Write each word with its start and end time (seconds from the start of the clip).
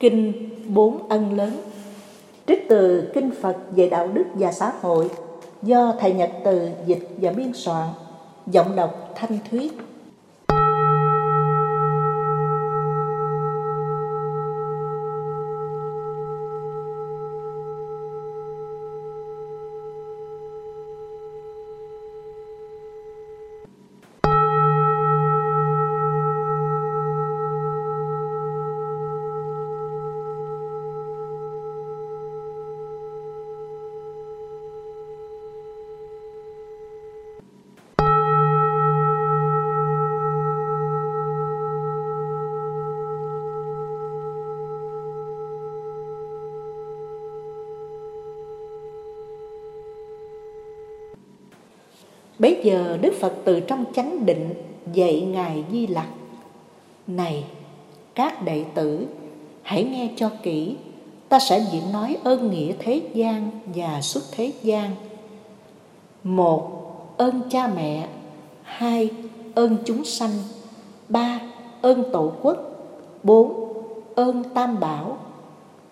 Kinh 0.00 0.32
Bốn 0.68 1.08
Ân 1.08 1.36
Lớn. 1.36 1.50
Trích 2.46 2.66
từ 2.68 3.10
Kinh 3.14 3.30
Phật 3.40 3.56
về 3.70 3.88
Đạo 3.88 4.08
đức 4.08 4.24
và 4.34 4.52
Xã 4.52 4.72
hội 4.80 5.10
do 5.62 5.94
Thầy 6.00 6.12
Nhật 6.12 6.30
Từ 6.44 6.68
dịch 6.86 7.08
và 7.16 7.30
biên 7.30 7.52
soạn. 7.54 7.88
Giọng 8.46 8.76
đọc 8.76 9.12
Thanh 9.14 9.38
Thuyết 9.50 9.72
giờ 52.68 52.98
Đức 53.00 53.14
Phật 53.20 53.32
từ 53.44 53.60
trong 53.60 53.84
chánh 53.94 54.26
định 54.26 54.54
dạy 54.92 55.20
Ngài 55.20 55.64
Di 55.72 55.86
Lặc, 55.86 56.08
Này, 57.06 57.44
các 58.14 58.42
đệ 58.42 58.64
tử, 58.74 59.06
hãy 59.62 59.84
nghe 59.84 60.10
cho 60.16 60.30
kỹ, 60.42 60.76
Ta 61.28 61.38
sẽ 61.38 61.66
diễn 61.72 61.92
nói 61.92 62.16
ơn 62.24 62.50
nghĩa 62.50 62.72
thế 62.78 63.02
gian 63.14 63.50
và 63.74 64.00
xuất 64.00 64.22
thế 64.32 64.52
gian. 64.62 64.90
Một, 66.24 66.70
ơn 67.16 67.40
cha 67.50 67.70
mẹ, 67.76 68.08
Hai, 68.62 69.10
ơn 69.54 69.76
chúng 69.84 70.04
sanh, 70.04 70.30
Ba, 71.08 71.40
ơn 71.82 72.04
tổ 72.12 72.32
quốc, 72.42 72.56
Bốn, 73.22 73.72
ơn 74.14 74.44
tam 74.54 74.80
bảo. 74.80 75.18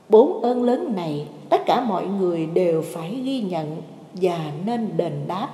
Bốn 0.09 0.43
ơn 0.43 0.63
lớn 0.63 0.93
này 0.97 1.27
tất 1.49 1.61
cả 1.67 1.81
mọi 1.81 2.07
người 2.07 2.47
đều 2.47 2.83
phải 2.83 3.21
ghi 3.25 3.41
nhận 3.41 3.83
và 4.15 4.53
nên 4.67 4.97
đền 4.97 5.13
đáp. 5.27 5.49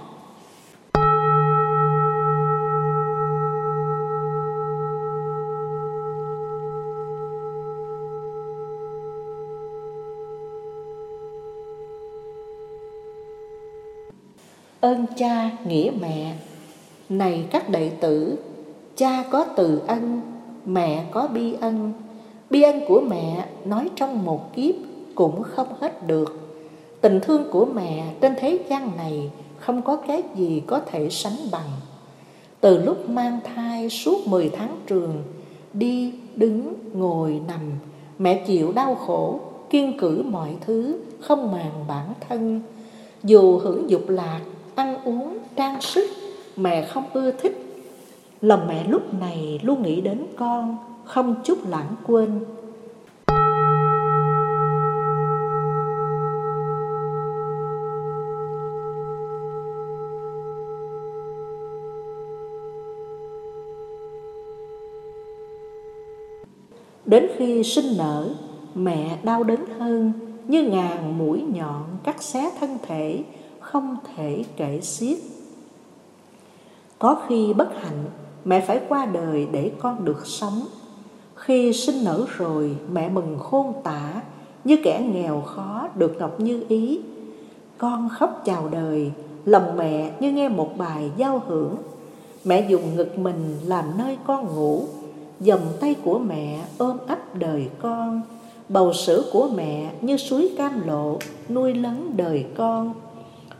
Ơn 14.82 15.06
cha 15.16 15.50
nghĩa 15.66 15.90
mẹ. 16.00 16.34
Này 17.08 17.44
các 17.50 17.68
đệ 17.68 17.90
tử, 17.90 18.38
cha 18.96 19.24
có 19.30 19.44
từ 19.44 19.80
ân, 19.86 20.20
mẹ 20.66 21.04
có 21.10 21.26
bi 21.26 21.54
ân. 21.60 21.92
Bi 22.50 22.62
ân 22.62 22.80
của 22.88 23.00
mẹ 23.00 23.46
nói 23.64 23.90
trong 23.96 24.24
một 24.24 24.54
kiếp 24.54 24.74
cũng 25.14 25.42
không 25.42 25.66
hết 25.80 26.06
được. 26.06 26.38
Tình 27.00 27.20
thương 27.20 27.44
của 27.50 27.64
mẹ 27.64 28.04
trên 28.20 28.34
thế 28.38 28.58
gian 28.68 28.96
này 28.96 29.30
không 29.58 29.82
có 29.82 29.96
cái 29.96 30.22
gì 30.34 30.62
có 30.66 30.80
thể 30.86 31.10
sánh 31.10 31.36
bằng. 31.52 31.70
Từ 32.60 32.84
lúc 32.84 33.08
mang 33.08 33.40
thai 33.54 33.90
suốt 33.90 34.26
10 34.26 34.48
tháng 34.48 34.76
trường, 34.86 35.22
đi, 35.72 36.12
đứng, 36.36 36.74
ngồi, 36.92 37.40
nằm, 37.48 37.60
mẹ 38.18 38.44
chịu 38.46 38.72
đau 38.72 38.94
khổ, 38.94 39.40
kiên 39.70 39.98
cử 39.98 40.22
mọi 40.22 40.56
thứ, 40.60 40.96
không 41.20 41.52
màng 41.52 41.84
bản 41.88 42.06
thân. 42.28 42.60
Dù 43.22 43.58
hưởng 43.58 43.90
dục 43.90 44.08
lạc 44.08 44.40
ăn 44.74 45.04
uống, 45.04 45.38
trang 45.56 45.80
sức 45.80 46.10
mẹ 46.56 46.86
không 46.86 47.04
ưa 47.12 47.30
thích. 47.30 47.58
Lòng 48.40 48.68
mẹ 48.68 48.84
lúc 48.88 49.14
này 49.20 49.60
luôn 49.62 49.82
nghĩ 49.82 50.00
đến 50.00 50.26
con, 50.36 50.76
không 51.04 51.34
chút 51.44 51.58
lãng 51.68 51.96
quên. 52.06 52.44
Đến 67.06 67.26
khi 67.36 67.62
sinh 67.64 67.98
nở, 67.98 68.28
mẹ 68.74 69.18
đau 69.22 69.44
đớn 69.44 69.64
hơn 69.78 70.12
như 70.48 70.62
ngàn 70.62 71.18
mũi 71.18 71.42
nhọn 71.54 71.82
cắt 72.04 72.22
xé 72.22 72.50
thân 72.60 72.78
thể 72.86 73.24
không 73.72 73.96
thể 74.16 74.44
kể 74.56 74.80
xiết. 74.80 75.18
Có 76.98 77.16
khi 77.28 77.52
bất 77.52 77.68
hạnh, 77.80 78.04
mẹ 78.44 78.60
phải 78.60 78.80
qua 78.88 79.06
đời 79.06 79.46
để 79.52 79.72
con 79.80 80.04
được 80.04 80.26
sống. 80.26 80.62
Khi 81.34 81.72
sinh 81.72 82.04
nở 82.04 82.26
rồi, 82.36 82.76
mẹ 82.92 83.08
mừng 83.08 83.38
khôn 83.38 83.72
tả, 83.84 84.22
như 84.64 84.76
kẻ 84.84 85.10
nghèo 85.12 85.40
khó 85.40 85.88
được 85.94 86.16
ngọc 86.18 86.40
như 86.40 86.64
ý. 86.68 87.00
Con 87.78 88.08
khóc 88.08 88.42
chào 88.44 88.68
đời, 88.68 89.10
lòng 89.44 89.76
mẹ 89.76 90.12
như 90.20 90.32
nghe 90.32 90.48
một 90.48 90.78
bài 90.78 91.10
giao 91.16 91.42
hưởng. 91.46 91.76
Mẹ 92.44 92.68
dùng 92.68 92.96
ngực 92.96 93.18
mình 93.18 93.56
làm 93.64 93.84
nơi 93.98 94.18
con 94.26 94.46
ngủ, 94.54 94.84
dòng 95.40 95.66
tay 95.80 95.94
của 96.04 96.18
mẹ 96.18 96.64
ôm 96.78 96.96
ấp 97.06 97.34
đời 97.34 97.68
con. 97.82 98.22
Bầu 98.68 98.92
sữa 98.92 99.24
của 99.32 99.48
mẹ 99.54 99.92
như 100.00 100.16
suối 100.16 100.54
cam 100.58 100.86
lộ 100.86 101.18
nuôi 101.48 101.74
lớn 101.74 102.12
đời 102.16 102.46
con 102.56 102.94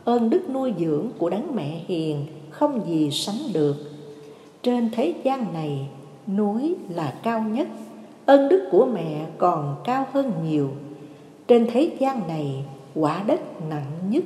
ơn 0.05 0.31
đức 0.31 0.51
nuôi 0.51 0.73
dưỡng 0.79 1.09
của 1.19 1.31
đấng 1.31 1.55
mẹ 1.55 1.81
hiền 1.87 2.27
không 2.51 2.87
gì 2.87 3.11
sánh 3.11 3.53
được. 3.53 3.77
Trên 4.63 4.91
thế 4.91 5.15
gian 5.25 5.53
này, 5.53 5.89
núi 6.37 6.75
là 6.89 7.15
cao 7.23 7.41
nhất, 7.41 7.69
ơn 8.27 8.49
đức 8.49 8.69
của 8.71 8.87
mẹ 8.87 9.27
còn 9.39 9.77
cao 9.85 10.07
hơn 10.13 10.33
nhiều. 10.45 10.69
Trên 11.49 11.67
thế 11.73 11.97
gian 12.01 12.29
này, 12.29 12.65
quả 12.95 13.23
đất 13.27 13.41
nặng 13.71 13.91
nhất, 14.11 14.25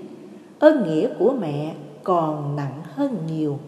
ơn 0.59 0.85
nghĩa 0.85 1.09
của 1.19 1.35
mẹ 1.41 1.75
còn 2.05 2.57
nặng 2.57 2.81
hơn 2.95 3.19
nhiều. 3.27 3.59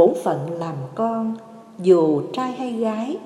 Bổn 0.00 0.14
phận 0.24 0.58
làm 0.58 0.74
con, 0.94 1.36
dù 1.78 2.22
trai 2.32 2.52
hay 2.52 2.72
gái, 2.72 3.16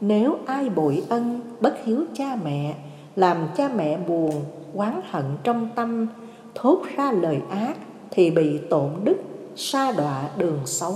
nếu 0.00 0.36
ai 0.46 0.68
bội 0.68 1.02
ân, 1.08 1.40
bất 1.60 1.74
hiếu 1.84 2.04
cha 2.14 2.36
mẹ, 2.44 2.74
làm 3.16 3.48
cha 3.56 3.68
mẹ 3.76 3.98
buồn, 3.98 4.44
oán 4.74 5.00
hận 5.10 5.24
trong 5.44 5.68
tâm, 5.74 6.06
thốt 6.54 6.82
ra 6.96 7.12
lời 7.12 7.40
ác 7.50 7.74
thì 8.10 8.30
bị 8.30 8.58
tổn 8.70 8.90
đức, 9.04 9.16
sa 9.56 9.92
đọa 9.92 10.22
đường 10.36 10.58
xấu. 10.64 10.94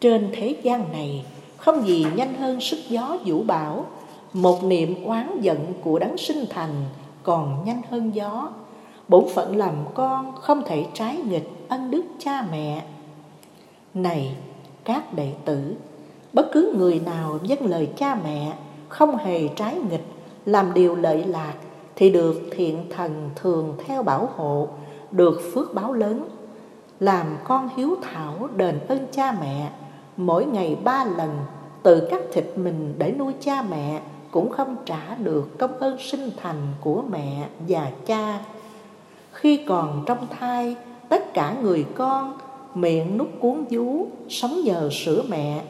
Trên 0.00 0.30
thế 0.32 0.56
gian 0.62 0.92
này, 0.92 1.24
không 1.56 1.86
gì 1.86 2.06
nhanh 2.16 2.34
hơn 2.34 2.60
sức 2.60 2.78
gió 2.88 3.16
vũ 3.26 3.42
bão. 3.42 3.84
Một 4.32 4.64
niệm 4.64 5.04
oán 5.04 5.40
giận 5.40 5.58
của 5.84 5.98
đấng 5.98 6.18
sinh 6.18 6.44
thành 6.50 6.84
còn 7.22 7.62
nhanh 7.64 7.82
hơn 7.90 8.14
gió. 8.14 8.50
Bổn 9.08 9.24
phận 9.34 9.56
làm 9.56 9.74
con 9.94 10.32
không 10.36 10.62
thể 10.66 10.86
trái 10.94 11.16
nghịch 11.16 11.48
ân 11.68 11.90
đức 11.90 12.02
cha 12.18 12.44
mẹ 12.50 12.82
này, 13.94 14.36
các 14.84 15.14
đệ 15.14 15.32
tử, 15.44 15.74
Bất 16.32 16.46
cứ 16.52 16.74
người 16.78 17.00
nào 17.00 17.38
dâng 17.42 17.66
lời 17.66 17.88
cha 17.96 18.18
mẹ, 18.24 18.56
Không 18.88 19.16
hề 19.16 19.48
trái 19.48 19.78
nghịch, 19.90 20.04
Làm 20.46 20.74
điều 20.74 20.96
lợi 20.96 21.24
lạc, 21.24 21.54
Thì 21.96 22.10
được 22.10 22.42
thiện 22.50 22.84
thần 22.90 23.30
thường 23.36 23.74
theo 23.86 24.02
bảo 24.02 24.28
hộ, 24.36 24.68
Được 25.10 25.40
phước 25.54 25.74
báo 25.74 25.92
lớn. 25.92 26.28
Làm 27.00 27.26
con 27.44 27.68
hiếu 27.76 27.96
thảo 28.02 28.48
đền 28.56 28.78
ơn 28.88 29.06
cha 29.12 29.32
mẹ, 29.40 29.70
Mỗi 30.16 30.44
ngày 30.44 30.76
ba 30.84 31.04
lần 31.04 31.30
Tự 31.82 32.08
cắt 32.10 32.20
thịt 32.32 32.44
mình 32.56 32.94
để 32.98 33.14
nuôi 33.18 33.32
cha 33.40 33.62
mẹ, 33.70 34.00
Cũng 34.30 34.50
không 34.50 34.76
trả 34.84 35.14
được 35.14 35.58
công 35.58 35.78
ơn 35.78 35.98
sinh 36.00 36.30
thành 36.36 36.66
của 36.80 37.02
mẹ 37.10 37.48
và 37.68 37.90
cha. 38.06 38.40
Khi 39.32 39.64
còn 39.68 40.02
trong 40.06 40.26
thai, 40.38 40.76
Tất 41.08 41.34
cả 41.34 41.54
người 41.62 41.86
con 41.94 42.38
miệng 42.74 43.18
nút 43.18 43.28
cuốn 43.40 43.64
vú, 43.70 44.06
sống 44.28 44.60
nhờ 44.64 44.88
sữa 44.92 45.22
mẹ. 45.28 45.62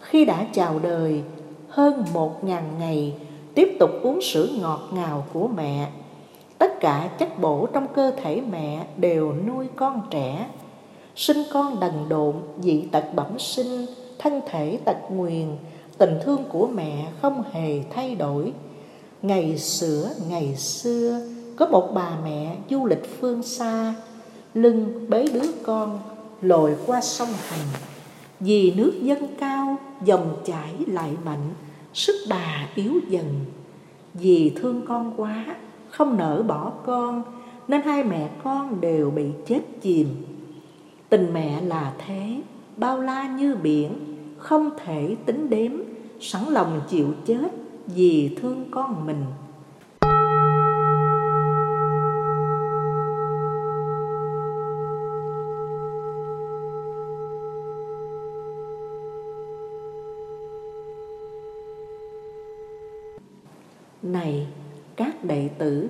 Khi 0.00 0.24
đã 0.24 0.46
chào 0.52 0.78
đời, 0.78 1.22
hơn 1.68 2.04
một 2.14 2.44
ngàn 2.44 2.64
ngày, 2.78 3.14
tiếp 3.54 3.76
tục 3.78 3.90
uống 4.02 4.20
sữa 4.22 4.48
ngọt 4.60 4.80
ngào 4.92 5.26
của 5.32 5.48
mẹ. 5.48 5.88
Tất 6.58 6.80
cả 6.80 7.10
chất 7.18 7.40
bổ 7.40 7.66
trong 7.72 7.86
cơ 7.94 8.10
thể 8.22 8.40
mẹ 8.50 8.86
đều 8.96 9.34
nuôi 9.46 9.66
con 9.76 10.00
trẻ. 10.10 10.46
Sinh 11.16 11.42
con 11.52 11.80
đần 11.80 11.92
độn, 12.08 12.34
dị 12.60 12.80
tật 12.92 13.04
bẩm 13.14 13.38
sinh, 13.38 13.86
thân 14.18 14.40
thể 14.46 14.78
tật 14.84 14.96
nguyền, 15.10 15.46
tình 15.98 16.18
thương 16.24 16.44
của 16.48 16.66
mẹ 16.66 17.06
không 17.22 17.42
hề 17.52 17.82
thay 17.94 18.14
đổi. 18.14 18.52
Ngày 19.22 19.58
xưa, 19.58 20.10
ngày 20.28 20.56
xưa, 20.56 21.20
có 21.56 21.66
một 21.66 21.90
bà 21.94 22.10
mẹ 22.24 22.56
du 22.70 22.86
lịch 22.86 23.20
phương 23.20 23.42
xa, 23.42 23.94
lưng 24.54 25.06
bế 25.08 25.26
đứa 25.32 25.52
con 25.62 25.98
lội 26.40 26.76
qua 26.86 27.00
sông 27.00 27.28
Hành. 27.48 27.66
Vì 28.40 28.74
nước 28.76 28.92
dâng 29.02 29.26
cao, 29.38 29.78
dòng 30.04 30.36
chảy 30.44 30.74
lại 30.86 31.10
mạnh, 31.24 31.50
sức 31.94 32.14
bà 32.28 32.68
yếu 32.74 32.92
dần. 33.08 33.44
Vì 34.14 34.52
thương 34.56 34.82
con 34.88 35.12
quá, 35.16 35.56
không 35.90 36.16
nỡ 36.16 36.42
bỏ 36.42 36.72
con, 36.86 37.22
nên 37.68 37.82
hai 37.82 38.04
mẹ 38.04 38.30
con 38.44 38.80
đều 38.80 39.10
bị 39.10 39.26
chết 39.46 39.60
chìm. 39.82 40.08
Tình 41.08 41.32
mẹ 41.32 41.60
là 41.60 41.92
thế, 42.06 42.40
bao 42.76 43.00
la 43.00 43.28
như 43.28 43.56
biển, 43.56 43.92
không 44.38 44.70
thể 44.84 45.16
tính 45.26 45.50
đếm, 45.50 45.72
sẵn 46.20 46.42
lòng 46.50 46.80
chịu 46.88 47.06
chết 47.26 47.48
vì 47.86 48.36
thương 48.40 48.64
con 48.70 49.06
mình. 49.06 49.24
Này, 64.20 64.46
các 64.96 65.24
đệ 65.24 65.48
tử, 65.58 65.88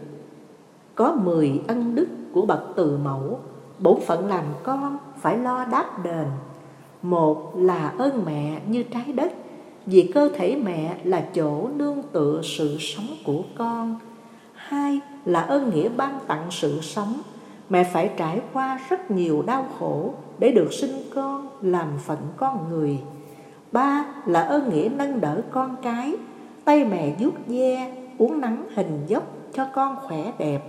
Có 0.95 1.13
mười 1.13 1.61
ân 1.69 1.95
đức 1.95 2.07
của 2.33 2.47
bậc 2.47 2.61
từ 2.77 2.99
mẫu, 3.05 3.41
Bổn 3.79 4.01
phận 4.07 4.27
làm 4.27 4.45
con 4.63 4.99
phải 5.21 5.39
lo 5.39 5.65
đáp 5.65 6.05
đền. 6.05 6.27
Một 7.03 7.53
là 7.57 7.95
ơn 7.99 8.25
mẹ 8.27 8.61
như 8.69 8.83
trái 8.83 9.13
đất, 9.13 9.33
Vì 9.87 10.11
cơ 10.15 10.29
thể 10.37 10.57
mẹ 10.57 10.97
là 11.05 11.25
chỗ 11.35 11.69
nương 11.77 12.03
tựa 12.13 12.41
sự 12.43 12.77
sống 12.81 13.07
của 13.25 13.43
con. 13.59 13.99
Hai 14.55 15.01
là 15.25 15.41
ơn 15.41 15.71
nghĩa 15.71 15.89
ban 15.89 16.19
tặng 16.27 16.47
sự 16.51 16.81
sống, 16.81 17.15
Mẹ 17.69 17.85
phải 17.85 18.11
trải 18.17 18.41
qua 18.53 18.81
rất 18.89 19.11
nhiều 19.11 19.43
đau 19.43 19.67
khổ 19.79 20.15
Để 20.39 20.51
được 20.51 20.73
sinh 20.73 21.03
con, 21.15 21.49
làm 21.63 21.89
phận 21.99 22.19
con 22.37 22.71
người. 22.71 22.99
Ba 23.73 24.05
là 24.27 24.41
ơn 24.41 24.71
nghĩa 24.71 24.89
nâng 24.97 25.21
đỡ 25.21 25.43
con 25.51 25.77
cái, 25.83 26.15
Tay 26.65 26.85
mẹ 26.85 27.15
vuốt 27.19 27.33
ve 27.47 28.06
uống 28.19 28.41
nắng 28.41 28.67
hình 28.75 29.01
dốc 29.07 29.33
cho 29.55 29.67
con 29.75 29.97
khỏe 30.03 30.33
đẹp. 30.39 30.63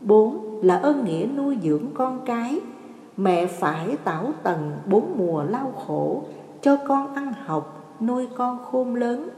Bốn 0.00 0.60
là 0.62 0.76
ơn 0.76 1.04
nghĩa 1.04 1.26
nuôi 1.36 1.56
dưỡng 1.62 1.86
con 1.94 2.20
cái. 2.26 2.60
Mẹ 3.16 3.46
phải 3.46 3.96
tảo 4.04 4.32
tần 4.42 4.72
bốn 4.86 5.18
mùa 5.18 5.42
lao 5.42 5.72
khổ 5.86 6.22
Cho 6.62 6.76
con 6.88 7.14
ăn 7.14 7.32
học, 7.44 7.96
nuôi 8.00 8.26
con 8.36 8.58
khôn 8.64 8.94
lớn. 8.94 9.28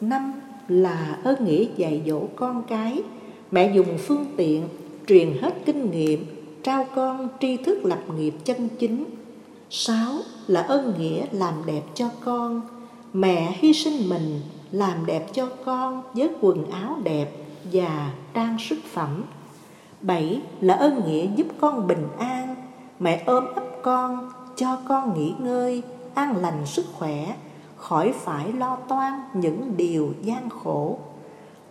Năm 0.00 0.32
là 0.68 1.18
ơn 1.24 1.44
nghĩa 1.44 1.64
dạy 1.76 2.02
dỗ 2.06 2.20
con 2.36 2.62
cái. 2.68 3.02
Mẹ 3.50 3.72
dùng 3.74 3.98
phương 3.98 4.24
tiện 4.36 4.68
truyền 5.06 5.32
hết 5.40 5.54
kinh 5.64 5.90
nghiệm 5.90 6.38
Trao 6.62 6.86
con 6.94 7.28
tri 7.40 7.56
thức 7.56 7.84
lập 7.84 8.00
nghiệp 8.16 8.34
chân 8.44 8.68
chính. 8.78 9.04
Sáu 9.70 10.12
là 10.46 10.60
ơn 10.60 10.94
nghĩa 10.98 11.26
làm 11.32 11.54
đẹp 11.66 11.82
cho 11.94 12.08
con. 12.24 12.60
Mẹ 13.12 13.56
hy 13.58 13.72
sinh 13.72 14.08
mình 14.08 14.40
làm 14.72 15.06
đẹp 15.06 15.26
cho 15.32 15.48
con 15.64 16.02
với 16.14 16.30
quần 16.40 16.70
áo 16.70 16.98
đẹp 17.02 17.30
và 17.72 18.12
trang 18.34 18.56
sức 18.58 18.78
phẩm. 18.84 19.24
Bảy 20.02 20.40
là 20.60 20.74
ơn 20.74 21.02
nghĩa 21.06 21.26
giúp 21.36 21.46
con 21.60 21.86
bình 21.86 22.06
an, 22.18 22.54
mẹ 23.00 23.22
ôm 23.26 23.44
ấp 23.54 23.64
con, 23.82 24.30
cho 24.56 24.78
con 24.88 25.14
nghỉ 25.14 25.32
ngơi, 25.38 25.82
an 26.14 26.36
lành 26.36 26.66
sức 26.66 26.86
khỏe, 26.92 27.36
khỏi 27.76 28.14
phải 28.24 28.52
lo 28.52 28.76
toan 28.88 29.12
những 29.34 29.76
điều 29.76 30.12
gian 30.22 30.50
khổ. 30.50 30.98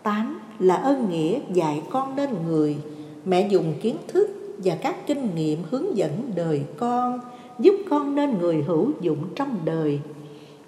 Tám 0.03 0.39
là 0.59 0.75
ơn 0.75 1.09
nghĩa 1.09 1.39
dạy 1.53 1.83
con 1.89 2.15
nên 2.15 2.29
người, 2.47 2.77
mẹ 3.25 3.47
dùng 3.47 3.73
kiến 3.81 3.97
thức 4.07 4.27
và 4.57 4.75
các 4.75 5.07
kinh 5.07 5.35
nghiệm 5.35 5.59
hướng 5.69 5.97
dẫn 5.97 6.31
đời 6.35 6.63
con, 6.77 7.19
giúp 7.59 7.75
con 7.89 8.15
nên 8.15 8.37
người 8.37 8.63
hữu 8.63 8.91
dụng 9.01 9.23
trong 9.35 9.57
đời. 9.65 9.99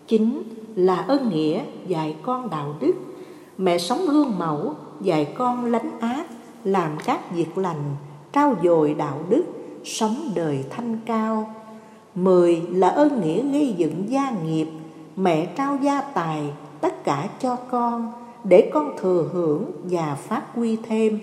Chín 0.08 0.44
là 0.76 0.96
ơn 0.96 1.30
nghĩa 1.30 1.62
dạy 1.88 2.16
con 2.24 2.50
đạo 2.50 2.76
đức. 2.80 2.94
Mẹ 3.58 3.78
sống 3.78 4.06
gương 4.10 4.40
mẫu, 4.40 4.74
dạy 5.02 5.34
con 5.38 5.66
lánh 5.66 6.00
ác, 6.00 6.26
làm 6.64 6.92
các 7.06 7.32
việc 7.32 7.58
lành, 7.58 7.96
trao 8.32 8.56
dồi 8.64 8.94
đạo 8.94 9.20
đức, 9.30 9.44
sống 9.84 10.16
đời 10.36 10.64
thanh 10.70 11.00
cao. 11.06 11.54
Mười 12.16 12.62
là 12.72 12.88
ơn 12.90 13.22
nghĩa 13.22 13.42
gây 13.42 13.74
dựng 13.78 14.04
gia 14.10 14.32
nghiệp. 14.46 14.68
Mẹ 15.16 15.46
trao 15.46 15.78
gia 15.82 16.02
tài, 16.02 16.44
tất 16.82 17.04
cả 17.04 17.30
cho 17.40 17.56
con, 17.56 18.12
để 18.44 18.72
con 18.74 18.92
thừa 19.00 19.30
hưởng 19.34 19.66
và 19.84 20.16
phát 20.16 20.44
huy 20.56 20.78
thêm. 20.88 21.20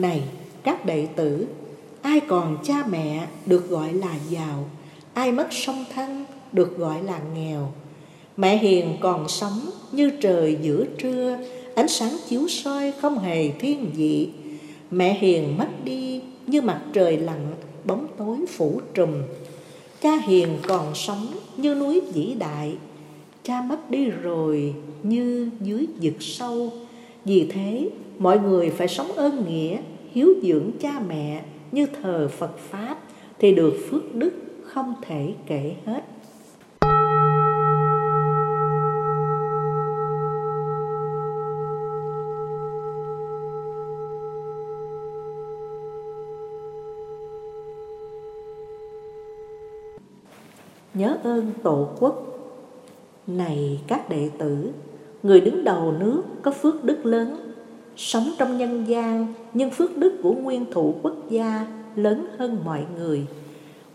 Này, 0.00 0.22
các 0.62 0.84
đệ 0.84 1.06
tử, 1.06 1.46
Ai 2.02 2.20
còn 2.20 2.58
cha 2.64 2.84
mẹ 2.90 3.26
được 3.46 3.70
gọi 3.70 3.92
là 3.92 4.14
giàu, 4.30 4.70
Ai 5.14 5.32
mất 5.32 5.48
song 5.50 5.84
thân 5.94 6.24
được 6.52 6.78
gọi 6.78 7.02
là 7.02 7.20
nghèo? 7.34 7.72
Mẹ 8.36 8.56
hiền 8.56 8.96
còn 9.00 9.28
sống 9.28 9.60
như 9.92 10.10
trời 10.20 10.56
giữa 10.62 10.84
trưa, 10.98 11.38
Ánh 11.74 11.88
sáng 11.88 12.16
chiếu 12.28 12.48
soi 12.48 12.92
không 12.92 13.18
hề 13.18 13.50
thiên 13.50 13.90
dị 13.96 14.28
Mẹ 14.90 15.18
hiền 15.18 15.58
mất 15.58 15.68
đi 15.84 16.20
như 16.46 16.62
mặt 16.62 16.80
trời 16.92 17.16
lặn, 17.16 17.54
Bóng 17.84 18.06
tối 18.16 18.36
phủ 18.48 18.80
trùm. 18.94 19.10
Cha 20.02 20.16
hiền 20.16 20.48
còn 20.68 20.94
sống 20.94 21.26
như 21.56 21.74
núi 21.74 22.00
vĩ 22.00 22.34
đại, 22.38 22.76
Cha 23.42 23.62
mất 23.62 23.90
đi 23.90 24.04
rồi 24.04 24.74
như 25.02 25.50
dưới 25.60 25.86
vực 26.02 26.14
sâu. 26.20 26.72
Vì 27.26 27.48
thế, 27.52 27.90
mọi 28.18 28.38
người 28.38 28.70
phải 28.70 28.88
sống 28.88 29.12
ơn 29.12 29.44
nghĩa, 29.48 29.78
hiếu 30.10 30.34
dưỡng 30.42 30.70
cha 30.80 31.00
mẹ 31.08 31.44
như 31.72 31.86
thờ 32.02 32.28
Phật 32.38 32.58
Pháp 32.58 32.98
thì 33.38 33.54
được 33.54 33.74
phước 33.90 34.14
đức 34.14 34.32
không 34.62 34.94
thể 35.02 35.34
kể 35.46 35.74
hết. 35.86 36.02
Nhớ 50.94 51.18
ơn 51.22 51.52
Tổ 51.62 51.88
quốc 52.00 52.22
Này 53.26 53.80
các 53.86 54.08
đệ 54.08 54.30
tử 54.38 54.72
Người 55.26 55.40
đứng 55.40 55.64
đầu 55.64 55.94
nước 56.00 56.22
có 56.42 56.50
phước 56.50 56.84
đức 56.84 57.06
lớn 57.06 57.52
Sống 57.96 58.30
trong 58.38 58.58
nhân 58.58 58.84
gian 58.88 59.34
Nhưng 59.54 59.70
phước 59.70 59.96
đức 59.96 60.18
của 60.22 60.32
nguyên 60.32 60.66
thủ 60.72 60.94
quốc 61.02 61.16
gia 61.30 61.66
Lớn 61.96 62.26
hơn 62.38 62.58
mọi 62.64 62.84
người. 62.96 63.26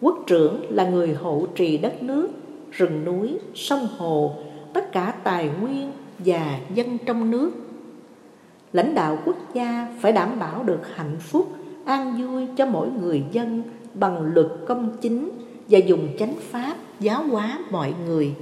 Quốc 0.02 0.20
trưởng 0.28 0.62
là 0.70 0.90
người 0.90 1.14
hộ 1.14 1.46
trì 1.56 1.78
đất 1.78 2.04
nước 2.04 2.30
Rừng 2.72 3.06
núi, 3.06 3.38
sông 3.56 3.88
hồ 3.98 4.36
Tất 4.74 4.92
cả 4.92 5.14
tài 5.24 5.50
nguyên 5.62 5.92
và 6.20 6.60
dân 6.74 6.98
trong 7.06 7.32
nước. 7.32 7.52
Lãnh 8.74 8.96
đạo 8.96 9.20
quốc 9.26 9.38
gia 9.54 9.88
phải 10.02 10.12
đảm 10.12 10.40
bảo 10.40 10.64
được 10.64 10.96
hạnh 10.96 11.18
phúc 11.20 11.48
An 11.86 12.22
vui 12.22 12.48
cho 12.58 12.66
mỗi 12.66 12.88
người 13.02 13.24
dân 13.32 13.64
Bằng 13.94 14.34
luật 14.34 14.48
công 14.68 14.98
chính 15.02 15.32
Và 15.70 15.80
dùng 15.80 16.08
chánh 16.20 16.34
pháp 16.52 16.76
giáo 17.00 17.24
hóa 17.24 17.60
mọi 17.70 17.94
người. 18.06 18.36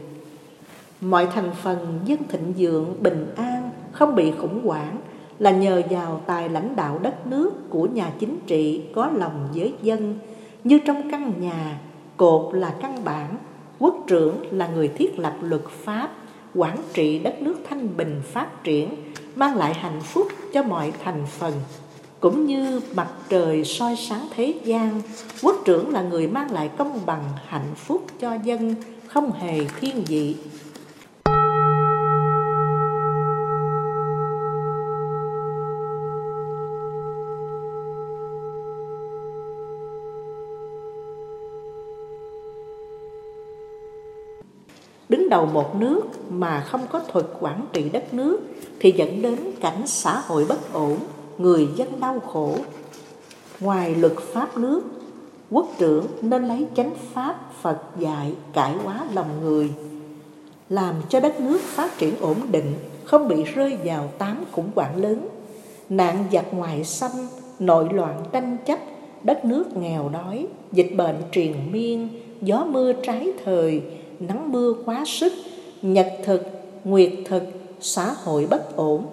Mọi 1.01 1.27
thành 1.33 1.51
phần 1.63 1.99
dân 2.05 2.19
thịnh 2.29 2.53
vượng, 2.57 3.03
bình 3.03 3.33
an 3.35 3.69
Không 3.91 4.15
bị 4.15 4.31
khủng 4.31 4.67
hoảng 4.67 4.97
là 5.39 5.51
nhờ 5.51 5.81
vào 5.89 6.21
tài 6.25 6.49
lãnh 6.49 6.75
đạo 6.75 6.99
đất 7.01 7.27
nước 7.27 7.69
của 7.69 7.87
nhà 7.87 8.11
chính 8.19 8.39
trị 8.47 8.81
có 8.95 9.09
lòng 9.15 9.47
với 9.53 9.73
dân. 9.81 10.15
Như 10.63 10.79
trong 10.85 11.11
căn 11.11 11.33
nhà 11.41 11.79
cột 12.17 12.55
là 12.55 12.73
căn 12.81 13.03
bản 13.05 13.35
quốc 13.79 13.95
trưởng 14.07 14.57
là 14.57 14.67
người 14.67 14.87
thiết 14.87 15.19
lập 15.19 15.33
luật 15.41 15.61
pháp 15.69 16.09
quản 16.55 16.77
trị 16.93 17.19
đất 17.19 17.41
nước 17.41 17.55
thanh 17.69 17.97
bình 17.97 18.21
phát 18.25 18.63
triển 18.63 18.95
mang 19.35 19.55
lại 19.55 19.73
hạnh 19.73 20.01
phúc 20.01 20.27
cho 20.53 20.63
mọi 20.63 20.93
thành 21.03 21.25
phần. 21.27 21.53
Cũng 22.19 22.45
như 22.45 22.81
mặt 22.95 23.07
trời 23.29 23.65
soi 23.65 23.95
sáng 23.95 24.27
thế 24.35 24.53
gian 24.63 25.01
quốc 25.43 25.55
trưởng 25.65 25.89
là 25.89 26.01
người 26.01 26.27
mang 26.27 26.51
lại 26.51 26.69
công 26.77 26.99
bằng 27.05 27.23
hạnh 27.47 27.75
phúc 27.75 28.05
cho 28.19 28.33
dân 28.43 28.75
không 29.07 29.31
hề 29.31 29.59
thiên 29.79 30.03
vị. 30.07 30.35
Đứng 45.29 45.37
đầu 45.37 45.45
một 45.45 45.75
nước 45.75 46.01
mà 46.29 46.61
không 46.61 46.81
có 46.91 47.01
thuật 47.11 47.25
quản 47.39 47.65
trị 47.73 47.89
đất 47.89 48.13
nước 48.13 48.39
thì 48.79 48.91
dẫn 48.91 49.21
đến 49.21 49.35
cảnh 49.61 49.81
xã 49.85 50.19
hội 50.19 50.45
bất 50.49 50.73
ổn, 50.73 50.97
người 51.37 51.67
dân 51.75 51.99
đau 51.99 52.19
khổ. 52.19 52.55
Ngoài 53.59 53.95
luật 53.95 54.13
pháp 54.33 54.57
nước, 54.57 54.81
quốc 55.51 55.67
trưởng 55.79 56.05
nên 56.21 56.47
lấy 56.47 56.65
chánh 56.75 56.91
pháp 57.13 57.53
Phật 57.61 57.77
dạy 57.99 58.33
cải 58.53 58.73
hóa 58.73 59.05
lòng 59.13 59.27
người, 59.41 59.69
làm 60.69 60.95
cho 61.09 61.19
đất 61.19 61.39
nước 61.41 61.61
phát 61.61 61.97
triển 61.97 62.13
ổn 62.21 62.37
định, 62.51 62.73
không 63.03 63.27
bị 63.27 63.43
rơi 63.43 63.77
vào 63.83 64.09
tám 64.17 64.37
khủng 64.51 64.69
hoảng 64.75 64.95
lớn, 64.95 65.27
nạn 65.89 66.25
giặc 66.31 66.53
ngoại 66.53 66.83
xâm, 66.83 67.11
nội 67.59 67.87
loạn 67.91 68.23
tranh 68.31 68.57
chấp, 68.65 68.79
đất 69.23 69.45
nước 69.45 69.77
nghèo 69.77 70.09
đói, 70.09 70.47
dịch 70.71 70.91
bệnh 70.97 71.15
triền 71.31 71.55
miên, 71.71 72.09
gió 72.41 72.65
mưa 72.69 72.93
trái 72.93 73.33
thời, 73.45 73.81
nắng 74.19 74.51
mưa 74.51 74.73
quá 74.85 75.03
sức, 75.05 75.33
nhật 75.81 76.07
thực, 76.23 76.41
nguyệt 76.83 77.11
thực, 77.25 77.43
xã 77.79 78.13
hội 78.23 78.47
bất 78.49 78.75
ổn. 78.75 79.05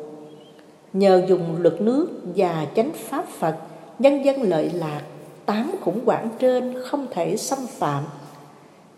Nhờ 0.92 1.24
dùng 1.28 1.56
luật 1.58 1.80
nước 1.80 2.08
và 2.36 2.66
chánh 2.76 2.90
pháp 2.94 3.28
Phật, 3.28 3.56
nhân 3.98 4.24
dân 4.24 4.42
lợi 4.42 4.70
lạc, 4.74 5.02
tám 5.46 5.70
khủng 5.80 6.00
hoảng 6.04 6.28
trên 6.38 6.74
không 6.84 7.06
thể 7.10 7.36
xâm 7.36 7.58
phạm. 7.66 8.04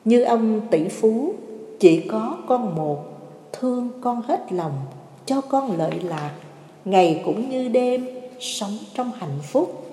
Như 0.05 0.23
ông 0.23 0.61
tỷ 0.71 0.89
phú 0.89 1.35
chỉ 1.81 2.01
có 2.01 2.37
con 2.49 2.77
một, 2.77 2.99
thương 3.53 3.91
con 4.01 4.23
hết 4.23 4.53
lòng, 4.53 4.73
cho 5.27 5.41
con 5.41 5.79
lợi 5.79 6.01
lạc, 6.03 6.33
ngày 6.85 7.23
cũng 7.25 7.51
như 7.51 7.69
đêm, 7.69 8.07
sống 8.41 8.79
trong 8.95 9.11
hạnh 9.19 9.39
phúc. 9.43 9.85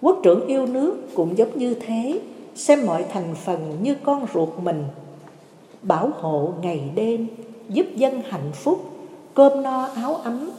Quốc 0.00 0.20
trưởng 0.22 0.46
yêu 0.46 0.66
nước 0.66 0.96
cũng 1.14 1.38
giống 1.38 1.58
như 1.58 1.74
thế, 1.74 2.20
xem 2.54 2.86
mọi 2.86 3.04
thành 3.12 3.34
phần 3.44 3.78
như 3.82 3.96
con 4.04 4.26
ruột 4.34 4.48
mình 4.62 4.84
bảo 5.82 6.10
hộ 6.20 6.52
ngày 6.62 6.80
đêm, 6.94 7.26
giúp 7.68 7.86
dân 7.96 8.22
hạnh 8.28 8.50
phúc, 8.54 8.84
cơm 9.34 9.62
no 9.62 9.88
áo 9.94 10.14
ấm. 10.14 10.50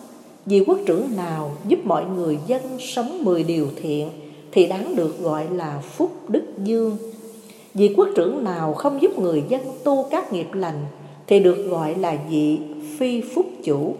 Vì 0.45 0.63
quốc 0.67 0.77
trưởng 0.85 1.15
nào 1.15 1.51
giúp 1.67 1.79
mọi 1.83 2.05
người 2.05 2.39
dân 2.47 2.61
sống 2.79 3.23
mười 3.23 3.43
điều 3.43 3.67
thiện 3.81 4.09
thì 4.51 4.67
đáng 4.67 4.95
được 4.95 5.19
gọi 5.19 5.47
là 5.51 5.81
phúc 5.81 6.11
đức 6.27 6.43
dương. 6.63 6.97
Vì 7.73 7.93
quốc 7.97 8.07
trưởng 8.15 8.43
nào 8.43 8.73
không 8.73 9.01
giúp 9.01 9.19
người 9.19 9.43
dân 9.49 9.61
tu 9.83 10.07
các 10.11 10.33
nghiệp 10.33 10.47
lành 10.53 10.85
thì 11.27 11.39
được 11.39 11.67
gọi 11.69 11.95
là 11.95 12.17
vị 12.29 12.59
phi 12.97 13.21
phúc 13.21 13.45
chủ. 13.63 13.95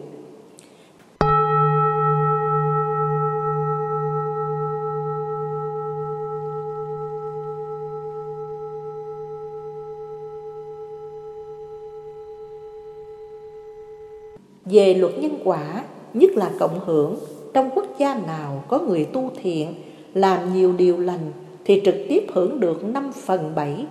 Về 14.65 14.93
luật 14.93 15.19
nhân 15.19 15.39
quả, 15.43 15.83
nhất 16.13 16.31
là 16.31 16.51
cộng 16.59 16.79
hưởng, 16.85 17.17
trong 17.53 17.69
quốc 17.75 17.85
gia 17.99 18.15
nào 18.15 18.63
có 18.67 18.79
người 18.79 19.05
tu 19.05 19.31
thiện, 19.41 19.73
làm 20.13 20.53
nhiều 20.53 20.73
điều 20.73 20.97
lành 20.97 21.31
thì 21.65 21.81
trực 21.85 21.95
tiếp 22.09 22.25
hưởng 22.33 22.59
được 22.59 22.83
5 22.83 23.11
phần 23.11 23.51
7, 23.55 23.85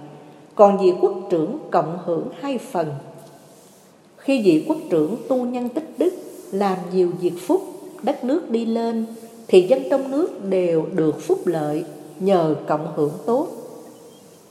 còn 0.55 0.79
vị 0.79 0.93
quốc 1.01 1.15
trưởng 1.31 1.59
cộng 1.71 1.99
hưởng 2.05 2.29
2 2.41 2.59
phần. 2.59 2.87
Khi 4.17 4.43
vị 4.43 4.65
quốc 4.69 4.79
trưởng 4.91 5.17
tu 5.29 5.45
nhân 5.45 5.69
tích 5.69 5.95
đức, 5.99 6.11
làm 6.53 6.79
nhiều 6.93 7.11
việc 7.21 7.33
phúc, 7.47 7.63
đất 8.03 8.25
nước 8.25 8.51
đi 8.51 8.67
lên, 8.67 9.07
thì 9.49 9.61
dân 9.61 9.83
trong 9.91 10.11
nước 10.11 10.45
đều 10.45 10.87
được 10.95 11.21
phúc 11.21 11.39
lợi 11.45 11.85
nhờ 12.21 12.57
cộng 12.67 12.93
hưởng 12.97 13.13
tốt. 13.27 13.49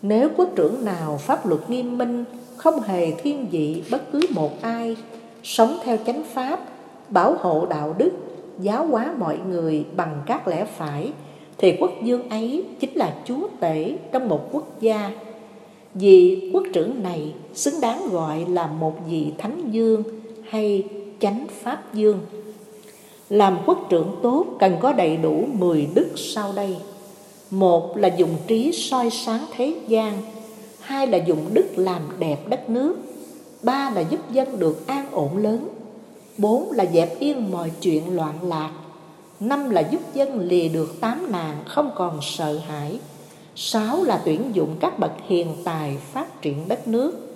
Nếu 0.01 0.29
quốc 0.37 0.49
trưởng 0.55 0.85
nào 0.85 1.17
pháp 1.17 1.45
luật 1.45 1.69
nghiêm 1.69 1.97
minh, 1.97 2.25
không 2.55 2.79
hề 2.79 3.11
thiên 3.11 3.47
vị 3.51 3.83
bất 3.91 4.11
cứ 4.11 4.21
một 4.29 4.61
ai, 4.61 4.95
sống 5.47 5.77
theo 5.83 5.97
chánh 6.05 6.23
pháp, 6.33 6.59
bảo 7.09 7.35
hộ 7.39 7.65
đạo 7.65 7.95
đức, 7.97 8.11
giáo 8.59 8.87
hóa 8.87 9.13
mọi 9.17 9.37
người 9.49 9.85
bằng 9.95 10.21
các 10.25 10.47
lẽ 10.47 10.65
phải, 10.77 11.11
thì 11.57 11.75
quốc 11.79 11.91
dương 12.03 12.29
ấy 12.29 12.65
chính 12.79 12.93
là 12.93 13.15
chúa 13.25 13.47
tể 13.59 13.97
trong 14.11 14.29
một 14.29 14.49
quốc 14.51 14.81
gia. 14.81 15.11
Vì 15.93 16.49
quốc 16.53 16.63
trưởng 16.73 17.03
này 17.03 17.33
xứng 17.53 17.81
đáng 17.81 18.09
gọi 18.11 18.45
là 18.49 18.67
một 18.67 18.93
vị 19.09 19.31
thánh 19.37 19.71
dương 19.71 20.03
hay 20.49 20.83
chánh 21.19 21.47
pháp 21.61 21.93
dương. 21.93 22.19
Làm 23.29 23.57
quốc 23.65 23.79
trưởng 23.89 24.15
tốt 24.23 24.45
cần 24.59 24.75
có 24.79 24.93
đầy 24.93 25.17
đủ 25.17 25.45
10 25.53 25.87
đức 25.95 26.07
sau 26.15 26.53
đây. 26.55 26.75
Một 27.51 27.97
là 27.97 28.07
dùng 28.07 28.35
trí 28.47 28.71
soi 28.71 29.09
sáng 29.09 29.45
thế 29.55 29.75
gian, 29.87 30.13
hai 30.81 31.07
là 31.07 31.17
dùng 31.17 31.45
đức 31.53 31.65
làm 31.75 32.01
đẹp 32.19 32.37
đất 32.49 32.69
nước, 32.69 32.95
ba 33.63 33.91
là 33.95 34.01
giúp 34.01 34.31
dân 34.31 34.59
được 34.59 34.87
an 34.87 35.05
ổn 35.11 35.37
lớn. 35.37 35.69
Bốn 36.37 36.71
là 36.71 36.85
dẹp 36.93 37.19
yên 37.19 37.51
mọi 37.51 37.71
chuyện 37.81 38.15
loạn 38.15 38.43
lạc. 38.43 38.71
Năm 39.39 39.69
là 39.69 39.81
giúp 39.81 40.01
dân 40.13 40.39
lìa 40.39 40.67
được 40.69 41.01
tám 41.01 41.31
nạn 41.31 41.57
không 41.65 41.91
còn 41.95 42.19
sợ 42.21 42.59
hãi. 42.67 42.99
Sáu 43.55 44.03
là 44.03 44.21
tuyển 44.25 44.41
dụng 44.53 44.75
các 44.79 44.99
bậc 44.99 45.11
hiền 45.27 45.47
tài 45.63 45.97
phát 45.97 46.41
triển 46.41 46.67
đất 46.67 46.87
nước. 46.87 47.35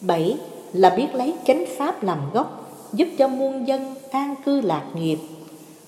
Bảy 0.00 0.36
là 0.72 0.90
biết 0.90 1.14
lấy 1.14 1.34
chánh 1.46 1.64
pháp 1.78 2.02
làm 2.02 2.18
gốc, 2.32 2.72
giúp 2.92 3.08
cho 3.18 3.28
muôn 3.28 3.68
dân 3.68 3.94
an 4.10 4.34
cư 4.44 4.60
lạc 4.60 4.84
nghiệp. 4.94 5.18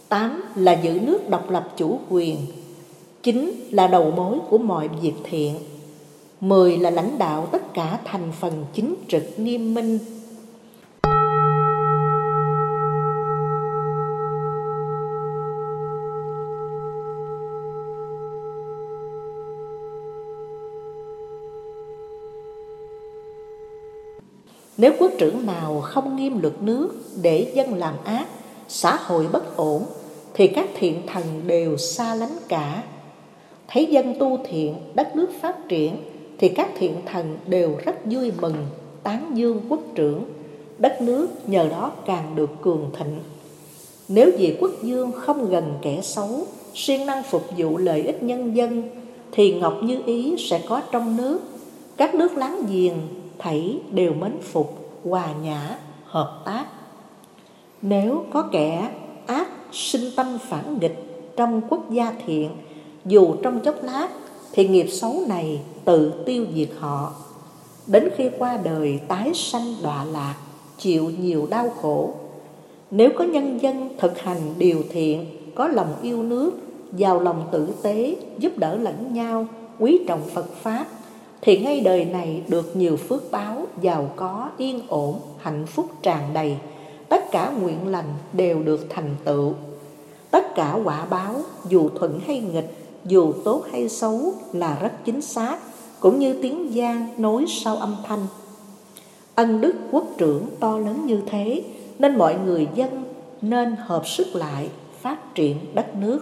Tám 0.08 0.44
là 0.54 0.72
giữ 0.72 1.00
nước 1.02 1.28
độc 1.30 1.50
lập 1.50 1.68
chủ 1.76 1.98
quyền. 2.10 2.36
Chín 3.22 3.68
là 3.70 3.86
đầu 3.86 4.10
mối 4.10 4.38
của 4.50 4.58
mọi 4.58 4.88
việc 4.88 5.14
thiện. 5.24 5.54
Mười 6.42 6.76
là 6.76 6.90
lãnh 6.90 7.18
đạo 7.18 7.48
tất 7.52 7.74
cả 7.74 7.98
thành 8.04 8.32
phần 8.40 8.64
chính 8.72 8.94
trực 9.08 9.22
nghiêm 9.36 9.74
minh 9.74 9.98
Nếu 24.76 24.92
quốc 24.98 25.10
trưởng 25.18 25.46
nào 25.46 25.80
không 25.80 26.16
nghiêm 26.16 26.40
luật 26.40 26.62
nước 26.62 26.90
để 27.22 27.52
dân 27.54 27.74
làm 27.74 27.94
ác, 28.04 28.26
xã 28.68 28.96
hội 28.96 29.26
bất 29.32 29.56
ổn, 29.56 29.84
thì 30.34 30.46
các 30.46 30.68
thiện 30.74 31.06
thần 31.06 31.22
đều 31.46 31.76
xa 31.76 32.14
lánh 32.14 32.36
cả. 32.48 32.82
Thấy 33.68 33.86
dân 33.86 34.14
tu 34.18 34.38
thiện, 34.44 34.74
đất 34.94 35.16
nước 35.16 35.30
phát 35.40 35.68
triển, 35.68 35.96
thì 36.42 36.48
các 36.48 36.68
thiện 36.78 36.94
thần 37.06 37.38
đều 37.46 37.76
rất 37.84 37.96
vui 38.04 38.32
mừng, 38.40 38.54
tán 39.02 39.30
dương 39.34 39.60
quốc 39.68 39.80
trưởng. 39.94 40.24
Đất 40.78 41.02
nước 41.02 41.28
nhờ 41.46 41.68
đó 41.68 41.92
càng 42.06 42.36
được 42.36 42.50
cường 42.62 42.90
thịnh. 42.98 43.20
Nếu 44.08 44.30
vị 44.38 44.56
quốc 44.60 44.70
dương 44.82 45.12
không 45.12 45.50
gần 45.50 45.74
kẻ 45.82 46.00
xấu, 46.02 46.46
siêng 46.74 47.06
năng 47.06 47.22
phục 47.22 47.42
vụ 47.56 47.78
lợi 47.78 48.02
ích 48.02 48.22
nhân 48.22 48.56
dân, 48.56 48.82
thì 49.32 49.54
ngọc 49.54 49.74
như 49.82 50.02
ý 50.06 50.34
sẽ 50.38 50.60
có 50.68 50.80
trong 50.92 51.16
nước. 51.16 51.40
Các 51.96 52.14
nước 52.14 52.36
láng 52.36 52.62
giềng, 52.70 52.96
thảy 53.38 53.78
đều 53.90 54.14
mến 54.14 54.32
phục, 54.42 55.00
hòa 55.04 55.28
nhã, 55.42 55.76
hợp 56.04 56.42
tác. 56.44 56.64
Nếu 57.82 58.24
có 58.32 58.48
kẻ 58.52 58.88
ác 59.26 59.48
sinh 59.72 60.10
tâm 60.16 60.38
phản 60.48 60.78
nghịch 60.80 60.96
trong 61.36 61.60
quốc 61.68 61.90
gia 61.90 62.12
thiện, 62.26 62.50
dù 63.04 63.34
trong 63.42 63.60
chốc 63.60 63.82
lát, 63.82 64.08
thì 64.52 64.68
nghiệp 64.68 64.86
xấu 64.90 65.14
này 65.28 65.60
tự 65.84 66.12
tiêu 66.26 66.46
diệt 66.54 66.68
họ. 66.78 67.12
Đến 67.86 68.08
khi 68.16 68.30
qua 68.38 68.58
đời, 68.64 69.00
tái 69.08 69.30
sanh 69.34 69.74
đọa 69.82 70.04
lạc, 70.04 70.34
chịu 70.78 71.10
nhiều 71.20 71.46
đau 71.50 71.70
khổ. 71.82 72.10
Nếu 72.90 73.10
có 73.18 73.24
nhân 73.24 73.62
dân 73.62 73.88
thực 73.98 74.18
hành 74.18 74.54
điều 74.58 74.82
thiện, 74.90 75.26
có 75.54 75.68
lòng 75.68 75.94
yêu 76.02 76.22
nước, 76.22 76.50
giàu 76.96 77.20
lòng 77.20 77.48
tử 77.52 77.68
tế, 77.82 78.16
giúp 78.38 78.58
đỡ 78.58 78.76
lẫn 78.76 79.14
nhau, 79.14 79.46
quý 79.78 80.00
trọng 80.08 80.22
phật 80.34 80.46
pháp, 80.62 80.86
thì 81.40 81.58
ngay 81.58 81.80
đời 81.80 82.04
này 82.04 82.42
được 82.48 82.76
nhiều 82.76 82.96
phước 82.96 83.30
báo, 83.30 83.66
giàu 83.80 84.10
có, 84.16 84.50
yên 84.56 84.82
ổn, 84.88 85.20
hạnh 85.38 85.66
phúc 85.66 85.86
tràn 86.02 86.32
đầy. 86.32 86.56
Tất 87.08 87.30
cả 87.30 87.52
nguyện 87.60 87.88
lành 87.88 88.14
đều 88.32 88.62
được 88.62 88.86
thành 88.90 89.16
tựu. 89.24 89.52
Tất 90.30 90.54
cả 90.54 90.78
quả 90.84 91.04
báo, 91.04 91.34
dù 91.68 91.88
thuận 91.88 92.20
hay 92.26 92.40
nghịch, 92.40 92.76
dù 93.04 93.32
tốt 93.44 93.64
hay 93.72 93.88
xấu, 93.88 94.32
là 94.52 94.78
rất 94.82 94.92
chính 95.04 95.20
xác 95.20 95.58
cũng 96.02 96.18
như 96.18 96.38
tiếng 96.42 96.74
gian 96.74 97.08
nối 97.18 97.44
sau 97.48 97.76
âm 97.76 97.96
thanh. 98.06 98.26
Ân 99.34 99.60
đức 99.60 99.74
quốc 99.90 100.04
trưởng 100.18 100.46
to 100.60 100.78
lớn 100.78 101.06
như 101.06 101.20
thế, 101.26 101.64
nên 101.98 102.18
mọi 102.18 102.36
người 102.44 102.68
dân 102.74 103.04
nên 103.42 103.76
hợp 103.78 104.06
sức 104.06 104.26
lại 104.34 104.70
phát 105.00 105.34
triển 105.34 105.56
đất 105.74 105.96
nước. 105.96 106.20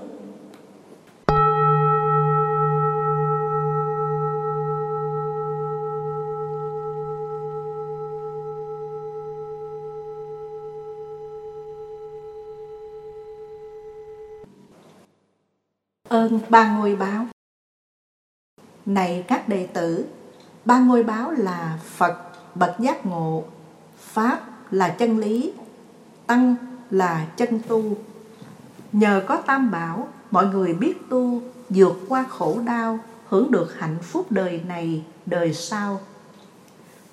Ơn 16.08 16.40
ba 16.48 16.78
ngôi 16.78 16.96
báo 16.96 17.26
này 18.94 19.24
các 19.28 19.48
đệ 19.48 19.66
tử 19.66 20.04
ba 20.64 20.78
ngôi 20.78 21.02
báo 21.02 21.30
là 21.30 21.78
phật 21.96 22.16
bậc 22.54 22.78
giác 22.78 23.06
ngộ 23.06 23.44
Pháp 23.98 24.40
là 24.70 24.88
chân 24.88 25.18
lý 25.18 25.52
Tăng 26.26 26.54
là 26.90 27.26
chân 27.36 27.60
tu. 27.68 27.82
Nhờ 28.92 29.22
có 29.26 29.36
tam 29.36 29.70
bảo 29.70 30.08
Mọi 30.30 30.46
người 30.46 30.74
biết 30.74 31.08
tu 31.08 31.42
vượt 31.68 32.00
qua 32.08 32.24
khổ 32.28 32.58
đau 32.66 32.98
Hưởng 33.28 33.50
được 33.50 33.78
hạnh 33.78 33.96
phúc 34.02 34.26
đời 34.30 34.60
này, 34.68 35.04
đời 35.26 35.54
sau. 35.54 36.00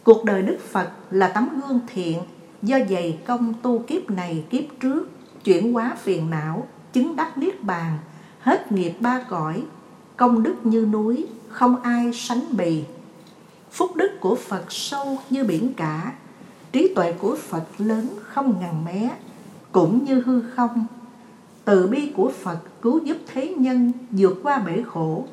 Cuộc 0.04 0.26
đời 0.26 0.42
Đức 0.42 0.58
Phật 0.72 0.90
là 1.12 1.28
tấm 1.28 1.50
gương 1.62 1.80
thiện 1.88 2.20
Do 2.62 2.78
dày 2.90 3.20
công 3.26 3.54
tu 3.62 3.80
kiếp 3.80 4.10
này 4.10 4.46
kiếp 4.50 4.64
trước 4.80 5.10
Chuyển 5.44 5.74
hóa 5.74 5.96
phiền 6.04 6.30
não 6.30 6.68
Chứng 6.94 7.16
đắc 7.16 7.38
niết 7.38 7.64
bàn 7.64 7.98
Hết 8.40 8.72
nghiệp 8.72 8.94
ba 9.00 9.22
cõi 9.30 9.64
Công 10.18 10.44
đức 10.44 10.56
như 10.64 10.86
núi. 10.92 11.28
Không 11.58 11.82
ai 11.82 12.14
sánh 12.14 12.42
bì. 12.52 12.84
Phúc 13.72 13.96
đức 13.96 14.12
của 14.20 14.36
Phật 14.36 14.72
sâu 14.72 15.18
như 15.30 15.44
biển 15.44 15.74
cả, 15.74 16.14
Trí 16.72 16.94
tuệ 16.96 17.14
của 17.14 17.38
Phật 17.50 17.64
lớn 17.78 18.08
không 18.24 18.60
ngàn 18.60 18.86
mé, 18.86 19.10
Cũng 19.72 20.06
như 20.06 20.22
hư 20.26 20.42
không. 20.42 20.86
Từ 21.66 21.88
bi 21.88 22.12
của 22.16 22.32
Phật 22.44 22.58
cứu 22.82 23.00
giúp 23.04 23.18
thế 23.34 23.54
nhân 23.58 23.92
vượt 24.12 24.40
qua 24.44 24.60
bể 24.60 24.84
khổ, 24.88 25.26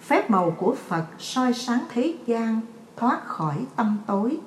Phép 0.00 0.30
màu 0.30 0.50
của 0.50 0.74
Phật 0.88 1.04
soi 1.18 1.54
sáng 1.54 1.84
thế 1.90 2.14
gian, 2.26 2.60
Thoát 2.96 3.26
khỏi 3.26 3.56
tâm 3.76 3.96
tối. 4.06 4.38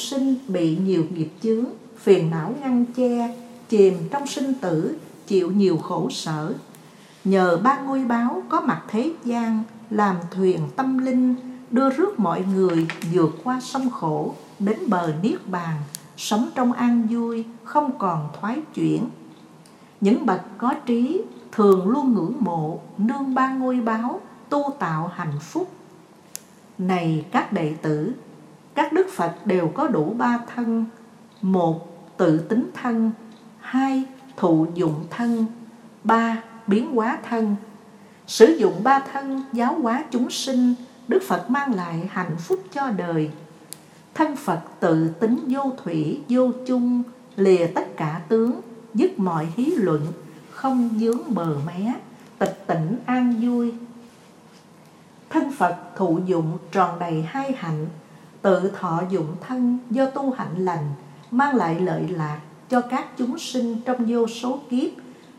Sinh 0.00 0.34
bị 0.48 0.76
nhiều 0.76 1.04
nghiệp 1.14 1.28
chướng, 1.42 1.64
phiền 1.96 2.30
não 2.30 2.54
ngăn 2.60 2.84
che, 2.86 3.36
chìm 3.68 3.94
trong 4.10 4.26
sinh 4.26 4.54
tử, 4.54 4.98
chịu 5.26 5.50
nhiều 5.50 5.78
khổ 5.78 6.10
sở. 6.10 6.54
Nhờ 7.24 7.60
ba 7.62 7.78
ngôi 7.78 8.04
báo 8.04 8.42
có 8.48 8.60
mặt 8.60 8.82
thế 8.88 9.12
gian, 9.24 9.62
làm 9.90 10.16
thuyền 10.30 10.60
tâm 10.76 10.98
linh, 10.98 11.34
đưa 11.70 11.90
rước 11.90 12.18
mọi 12.18 12.44
người 12.54 12.86
vượt 13.12 13.30
qua 13.44 13.60
sông 13.60 13.90
khổ, 13.90 14.34
đến 14.58 14.78
bờ 14.86 15.12
niết 15.22 15.48
bàn, 15.48 15.76
sống 16.16 16.48
trong 16.54 16.72
an 16.72 17.06
vui, 17.10 17.44
không 17.64 17.98
còn 17.98 18.28
thoái 18.40 18.58
chuyển. 18.74 19.08
Những 20.00 20.26
bậc 20.26 20.40
có 20.58 20.74
trí 20.86 21.22
thường 21.52 21.88
luôn 21.88 22.14
ngưỡng 22.14 22.34
mộ, 22.40 22.80
nương 22.98 23.34
ba 23.34 23.52
ngôi 23.52 23.80
báo, 23.80 24.20
tu 24.48 24.74
tạo 24.78 25.10
hạnh 25.14 25.38
phúc. 25.40 25.70
Này 26.78 27.24
các 27.30 27.52
đệ 27.52 27.74
tử, 27.82 28.12
các 28.80 28.92
đức 28.92 29.08
Phật 29.08 29.46
đều 29.46 29.68
có 29.68 29.88
đủ 29.88 30.14
ba 30.18 30.38
thân. 30.54 30.84
Một, 31.42 32.08
tự 32.16 32.38
tính 32.38 32.70
thân. 32.74 33.10
Hai, 33.60 34.04
thụ 34.36 34.66
dụng 34.74 35.04
thân. 35.10 35.46
Ba, 36.04 36.42
biến 36.66 36.94
hóa 36.94 37.18
thân. 37.28 37.56
Sử 38.26 38.46
dụng 38.46 38.82
ba 38.82 38.98
thân 39.12 39.42
giáo 39.52 39.78
hóa 39.82 40.04
chúng 40.10 40.30
sinh, 40.30 40.74
đức 41.08 41.22
phật 41.28 41.50
mang 41.50 41.74
lại 41.74 42.08
hạnh 42.10 42.36
phúc 42.38 42.62
cho 42.72 42.90
đời. 42.90 43.30
Thân 44.14 44.36
phật 44.36 44.60
tự 44.80 45.08
tính 45.08 45.38
vô 45.48 45.72
thủy, 45.84 46.20
vô 46.28 46.50
chung, 46.66 47.02
lìa 47.36 47.66
tất 47.74 47.96
cả 47.96 48.20
tướng, 48.28 48.60
dứt 48.94 49.18
mọi 49.18 49.46
hí 49.56 49.64
luận, 49.64 50.06
không 50.50 50.90
dướng 51.00 51.34
bờ 51.34 51.56
mé, 51.66 51.94
tịch 52.38 52.64
tỉnh 52.66 52.96
an 53.06 53.40
vui. 53.42 53.74
Thân 55.30 55.52
phật 55.52 55.76
thụ 55.96 56.20
dụng 56.26 56.58
tròn 56.72 56.98
đầy 56.98 57.22
hai 57.22 57.52
hạnh 57.52 57.86
tự 58.42 58.72
thọ 58.80 59.02
dụng 59.10 59.36
thân 59.40 59.78
do 59.90 60.06
tu 60.06 60.30
hạnh 60.30 60.64
lành, 60.64 60.92
mang 61.30 61.56
lại 61.56 61.80
lợi 61.80 62.08
lạc 62.08 62.40
cho 62.68 62.80
các 62.80 63.06
chúng 63.16 63.38
sinh 63.38 63.76
trong 63.84 64.04
vô 64.08 64.26
số 64.26 64.58
kiếp, 64.70 64.90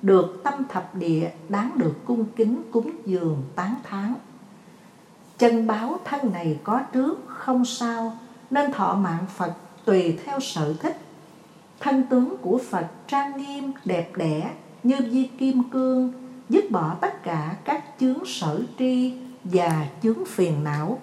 được 0.01 0.41
tâm 0.43 0.53
thập 0.69 0.95
địa 0.95 1.31
đáng 1.49 1.71
được 1.75 1.95
cung 2.05 2.25
kính 2.35 2.61
cúng 2.71 2.91
dường 3.05 3.43
tán 3.55 3.75
thán. 3.83 4.13
Chân 5.37 5.67
báo 5.67 5.99
thân 6.05 6.33
này 6.33 6.59
có 6.63 6.79
trước 6.93 7.23
không 7.27 7.65
sao 7.65 8.17
nên 8.49 8.71
thọ 8.71 8.95
mạng 8.95 9.25
phật 9.35 9.53
tùy 9.85 10.17
theo 10.25 10.39
sở 10.39 10.73
thích. 10.73 10.97
Thân 11.79 12.03
tướng 12.09 12.37
của 12.37 12.59
phật 12.69 12.87
trang 13.07 13.37
nghiêm, 13.37 13.71
đẹp 13.85 14.11
đẽ 14.15 14.51
như 14.83 14.95
di 15.11 15.23
kim 15.23 15.69
cương, 15.69 16.13
dứt 16.49 16.71
bỏ 16.71 16.95
tất 17.01 17.23
cả 17.23 17.55
các 17.65 17.83
chướng 17.99 18.25
sở 18.25 18.61
tri 18.79 19.13
và 19.43 19.87
chướng 20.03 20.25
phiền 20.25 20.63
não. 20.63 20.99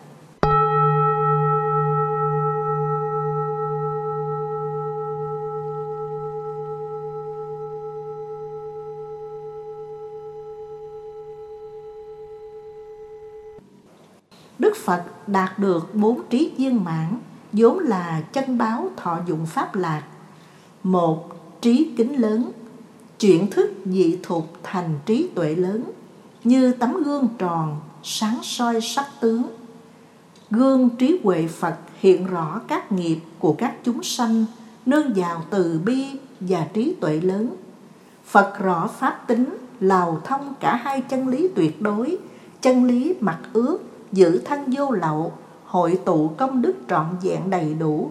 Phật 14.89 15.03
đạt 15.27 15.59
được 15.59 15.95
bốn 15.95 16.21
trí 16.31 16.53
viên 16.57 16.85
mãn, 16.85 17.19
vốn 17.53 17.79
là 17.79 18.23
chân 18.33 18.59
báo 18.59 18.91
thọ 18.97 19.19
dụng 19.27 19.47
pháp 19.47 19.75
lạc. 19.75 20.03
Một, 20.83 21.29
trí 21.61 21.93
kính 21.97 22.21
lớn, 22.21 22.53
chuyển 23.21 23.51
thức 23.51 23.73
dị 23.85 24.19
thuộc 24.23 24.47
thành 24.63 24.99
trí 25.07 25.29
tuệ 25.35 25.55
lớn, 25.55 25.85
như 26.45 26.73
tấm 26.73 27.03
gương 27.03 27.29
tròn, 27.39 27.81
sáng 28.03 28.39
soi 28.43 28.81
sắc 28.81 29.07
tướng. 29.21 29.43
Gương 30.51 30.91
trí 30.91 31.21
huệ 31.25 31.47
Phật 31.47 31.75
hiện 32.01 32.27
rõ 32.27 32.61
các 32.69 32.93
nghiệp 32.93 33.19
của 33.39 33.53
các 33.59 33.75
chúng 33.85 34.03
sanh, 34.03 34.45
nương 34.87 35.13
vào 35.13 35.43
từ 35.51 35.81
bi 35.85 36.07
và 36.41 36.67
trí 36.73 36.95
tuệ 37.01 37.21
lớn. 37.21 37.57
Phật 38.25 38.59
rõ 38.59 38.87
pháp 38.87 39.25
tính, 39.27 39.57
lào 39.81 40.21
thông 40.25 40.55
cả 40.61 40.77
hai 40.77 41.01
chân 41.01 41.29
lý 41.29 41.49
tuyệt 41.55 41.83
đối, 41.83 42.19
chân 42.61 42.85
lý 42.85 43.15
mặt 43.21 43.39
ước 43.53 43.79
giữ 44.13 44.43
thân 44.45 44.65
vô 44.73 44.91
lậu, 44.91 45.33
hội 45.65 46.01
tụ 46.05 46.29
công 46.29 46.63
đức 46.63 46.75
trọn 46.89 47.07
vẹn 47.23 47.51
đầy 47.51 47.75
đủ. 47.75 48.11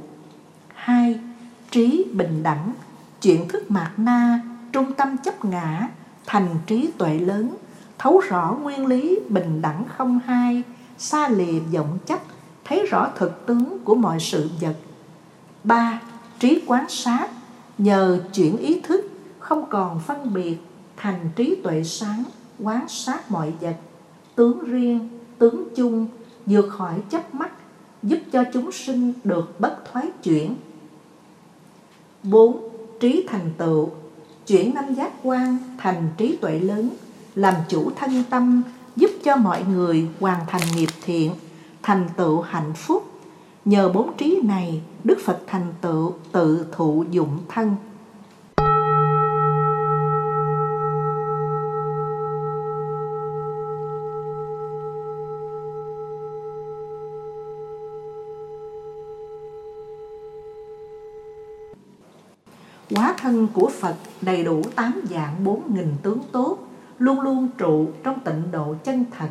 hai 0.74 1.20
Trí 1.72 2.06
bình 2.14 2.44
đẳng, 2.44 2.72
chuyển 3.22 3.48
thức 3.48 3.72
mạt 3.72 3.92
na, 3.98 4.40
trung 4.72 4.94
tâm 4.94 5.18
chấp 5.18 5.46
ngã, 5.46 5.88
thành 6.26 6.56
trí 6.66 6.90
tuệ 6.98 7.20
lớn, 7.20 7.56
thấu 7.98 8.20
rõ 8.20 8.58
nguyên 8.62 8.86
lý 8.86 9.20
bình 9.30 9.62
đẳng 9.62 9.84
không 9.98 10.20
hai, 10.26 10.64
xa 10.98 11.30
lìa 11.30 11.60
vọng 11.60 11.98
chấp, 12.06 12.20
thấy 12.66 12.86
rõ 12.86 13.10
thực 13.18 13.46
tướng 13.46 13.78
của 13.84 13.96
mọi 13.96 14.20
sự 14.20 14.50
vật. 14.62 14.76
ba 15.64 16.02
Trí 16.40 16.64
quán 16.68 16.86
sát, 16.90 17.28
nhờ 17.78 18.20
chuyển 18.34 18.58
ý 18.58 18.82
thức, 18.82 19.12
không 19.40 19.66
còn 19.70 20.00
phân 20.00 20.34
biệt, 20.34 20.58
thành 20.98 21.30
trí 21.36 21.56
tuệ 21.64 21.84
sáng, 21.84 22.24
quán 22.60 22.86
sát 22.88 23.32
mọi 23.32 23.54
vật, 23.62 23.76
tướng 24.36 24.60
riêng, 24.64 25.10
tướng 25.38 25.68
chung 25.76 26.08
vượt 26.46 26.70
khỏi 26.70 26.96
chấp 27.10 27.36
mắt, 27.36 27.52
giúp 28.04 28.20
cho 28.32 28.44
chúng 28.54 28.72
sinh 28.72 29.14
được 29.24 29.60
bất 29.60 29.92
thoái 29.92 30.08
chuyển. 30.24 30.56
4. 32.24 32.70
Trí 33.00 33.26
thành 33.30 33.52
tựu. 33.58 33.90
Chuyển 34.48 34.74
năm 34.74 34.94
giác 34.94 35.12
quan 35.24 35.58
thành 35.78 36.10
trí 36.18 36.36
tuệ 36.36 36.60
lớn, 36.60 36.90
Làm 37.36 37.54
chủ 37.70 37.92
thân 37.96 38.24
tâm, 38.30 38.64
Giúp 38.96 39.12
cho 39.24 39.36
mọi 39.36 39.64
người 39.64 40.08
hoàn 40.20 40.46
thành 40.48 40.62
nghiệp 40.76 40.90
thiện, 41.06 41.32
Thành 41.84 42.10
tựu 42.18 42.42
hạnh 42.42 42.74
phúc. 42.76 43.12
Nhờ 43.66 43.90
bốn 43.90 44.18
trí 44.18 44.42
này, 44.44 44.82
Đức 45.04 45.18
Phật 45.26 45.40
thành 45.48 45.74
tựu 45.82 46.14
tự 46.32 46.66
thụ 46.72 47.06
dụng 47.12 47.38
thân. 47.50 47.76
Thân 63.28 63.48
của 63.54 63.72
Phật 63.80 63.96
đầy 64.22 64.44
đủ 64.44 64.62
tám 64.76 65.02
dạng 65.10 65.44
bốn 65.44 65.74
nghìn 65.76 65.92
tướng 66.02 66.20
tốt, 66.32 66.58
luôn 67.00 67.22
luôn 67.22 67.50
trụ 67.58 67.88
trong 68.04 68.20
tịnh 68.20 68.52
độ 68.52 68.76
chân 68.84 69.06
thật, 69.18 69.30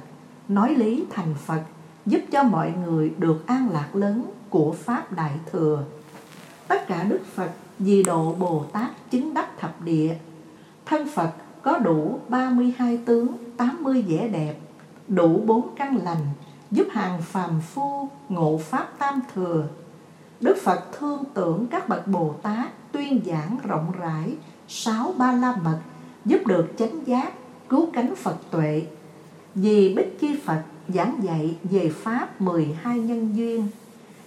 nói 0.48 0.74
lý 0.74 1.04
thành 1.10 1.34
Phật, 1.46 1.62
giúp 2.06 2.20
cho 2.30 2.42
mọi 2.42 2.72
người 2.84 3.12
được 3.18 3.46
an 3.46 3.70
lạc 3.72 3.96
lớn 3.96 4.24
của 4.50 4.72
Pháp 4.72 5.12
Đại 5.12 5.32
Thừa. 5.52 5.84
Tất 6.68 6.86
cả 6.86 7.04
Đức 7.04 7.20
Phật 7.34 7.50
vì 7.78 8.02
độ 8.02 8.34
Bồ 8.38 8.64
Tát 8.72 9.10
chứng 9.10 9.34
đắc 9.34 9.58
thập 9.58 9.82
địa. 9.82 10.14
Thân 10.86 11.08
Phật 11.14 11.30
có 11.62 11.78
đủ 11.78 12.18
32 12.28 12.96
tướng, 12.96 13.28
80 13.56 14.04
vẻ 14.08 14.28
đẹp, 14.28 14.54
đủ 15.08 15.40
bốn 15.46 15.74
căn 15.76 15.96
lành, 16.04 16.26
giúp 16.70 16.86
hàng 16.90 17.22
phàm 17.22 17.60
phu 17.60 18.08
ngộ 18.28 18.58
Pháp 18.58 18.88
Tam 18.98 19.20
Thừa. 19.34 19.68
Đức 20.40 20.56
Phật 20.62 20.92
thương 20.98 21.24
tưởng 21.34 21.66
các 21.70 21.88
bậc 21.88 22.06
Bồ 22.06 22.34
Tát 22.42 22.92
tuyên 22.92 23.20
giảng 23.26 23.58
rộng 23.64 23.92
rãi 23.98 24.34
sáu 24.68 25.14
ba 25.16 25.32
la 25.32 25.56
mật 25.56 25.78
giúp 26.24 26.46
được 26.46 26.66
chánh 26.78 27.06
giác 27.06 27.32
cứu 27.68 27.88
cánh 27.92 28.14
Phật 28.16 28.36
tuệ. 28.50 28.86
Vì 29.54 29.94
Bích 29.94 30.20
Chi 30.20 30.40
Phật 30.44 30.62
giảng 30.88 31.20
dạy 31.22 31.56
về 31.62 31.92
Pháp 32.02 32.40
12 32.40 32.98
nhân 32.98 33.36
duyên, 33.36 33.68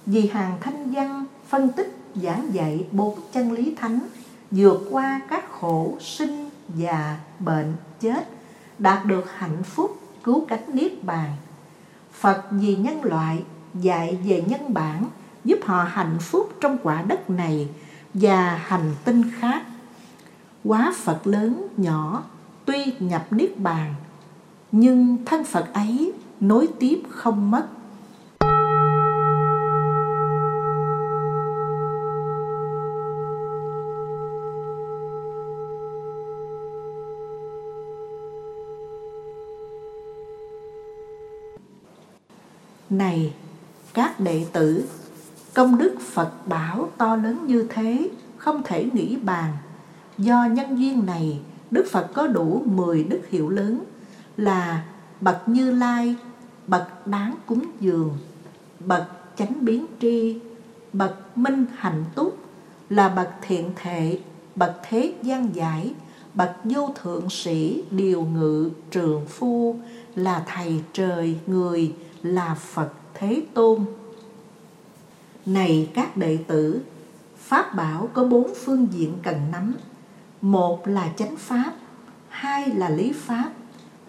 vì 0.06 0.28
hàng 0.28 0.58
thanh 0.62 0.92
văn 0.92 1.26
phân 1.48 1.72
tích 1.72 1.98
giảng 2.16 2.54
dạy 2.54 2.88
bốn 2.92 3.20
chân 3.34 3.52
lý 3.52 3.76
thánh, 3.76 4.00
vượt 4.52 4.88
qua 4.92 5.22
các 5.30 5.52
khổ 5.52 5.98
sinh 6.00 6.50
già 6.76 7.18
bệnh 7.40 7.74
chết, 8.00 8.30
đạt 8.80 9.06
được 9.06 9.26
hạnh 9.38 9.64
phúc 9.64 10.00
cứu 10.24 10.46
cánh 10.48 10.76
niết 10.76 11.04
bàn. 11.04 11.32
Phật 12.12 12.44
vì 12.52 12.76
nhân 12.76 13.04
loại, 13.04 13.44
dạy 13.74 14.18
về 14.26 14.44
nhân 14.48 14.74
bản 14.74 15.06
giúp 15.50 15.60
họ 15.64 15.84
hạnh 15.84 16.18
phúc 16.20 16.54
trong 16.62 16.78
quả 16.84 17.02
đất 17.02 17.30
này 17.30 17.70
và 18.14 18.56
hành 18.56 18.96
tinh 19.06 19.24
khác. 19.40 19.64
Quá 20.64 20.94
phật 20.96 21.28
lớn 21.28 21.68
nhỏ 21.78 22.24
tuy 22.66 22.94
nhập 23.00 23.28
niết 23.32 23.58
bàn 23.58 23.96
nhưng 24.72 25.18
thân 25.26 25.44
phật 25.44 25.74
ấy 25.74 26.14
nối 26.40 26.68
tiếp 26.80 27.02
không 27.10 27.52
mất. 27.52 27.68
Này 42.90 43.34
các 43.94 44.20
đệ 44.20 44.46
tử, 44.54 44.86
công 45.54 45.78
đức 45.78 45.96
Phật 46.14 46.48
bảo 46.48 46.90
to 46.98 47.16
lớn 47.16 47.48
như 47.48 47.68
thế, 47.70 48.10
không 48.38 48.62
thể 48.64 48.90
nghĩ 48.94 49.18
bàn. 49.18 49.54
Do 50.18 50.46
nhân 50.46 50.80
duyên 50.80 51.06
này, 51.06 51.40
Đức 51.72 51.86
Phật 51.92 52.08
có 52.14 52.28
đủ 52.28 52.64
10 52.66 53.04
đức 53.04 53.22
hiệu 53.30 53.50
lớn 53.50 53.84
là 54.38 54.86
bậc 55.22 55.50
Như 55.50 55.72
Lai, 55.72 56.16
bậc 56.68 57.08
đáng 57.08 57.36
cúng 57.46 57.64
dường, 57.80 58.18
bậc 58.80 59.04
chánh 59.38 59.66
biến 59.66 59.86
tri, 60.02 60.40
bậc 60.94 61.38
minh 61.38 61.66
hạnh 61.78 62.06
túc, 62.16 62.38
là 62.90 63.10
bậc 63.10 63.30
thiện 63.42 63.72
thệ, 63.76 64.20
bậc 64.56 64.76
thế 64.90 65.14
gian 65.22 65.56
giải, 65.56 65.94
bậc 66.34 66.52
vô 66.64 66.90
thượng 67.02 67.30
sĩ, 67.30 67.84
điều 67.92 68.22
ngự, 68.22 68.70
trường 68.92 69.26
phu, 69.26 69.76
là 70.16 70.44
thầy 70.48 70.82
trời 70.94 71.38
người, 71.48 71.94
là 72.24 72.56
Phật 72.56 72.90
Thế 73.14 73.44
Tôn. 73.54 73.86
Này 75.54 75.90
các 75.94 76.18
đệ 76.18 76.38
tử, 76.48 76.82
Pháp 77.38 77.76
bảo 77.76 78.10
có 78.14 78.24
bốn 78.24 78.54
phương 78.66 78.88
diện 78.92 79.14
cần 79.24 79.36
nắm. 79.52 79.76
Một 80.42 80.88
là 80.88 81.10
chánh 81.18 81.36
Pháp, 81.36 81.74
hai 82.30 82.70
là 82.70 82.90
lý 82.90 83.14
Pháp, 83.14 83.52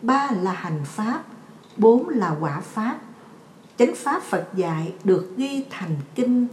ba 0.03 0.31
là 0.43 0.53
hành 0.53 0.81
Pháp, 0.85 1.25
bốn 1.77 2.09
là 2.09 2.37
quả 2.41 2.61
Pháp. 2.61 2.99
Chánh 3.79 3.95
Pháp 3.97 4.23
Phật 4.23 4.49
dạy 4.55 4.93
được 5.05 5.35
ghi 5.37 5.65
thành 5.71 5.97
kinh, 6.15 6.47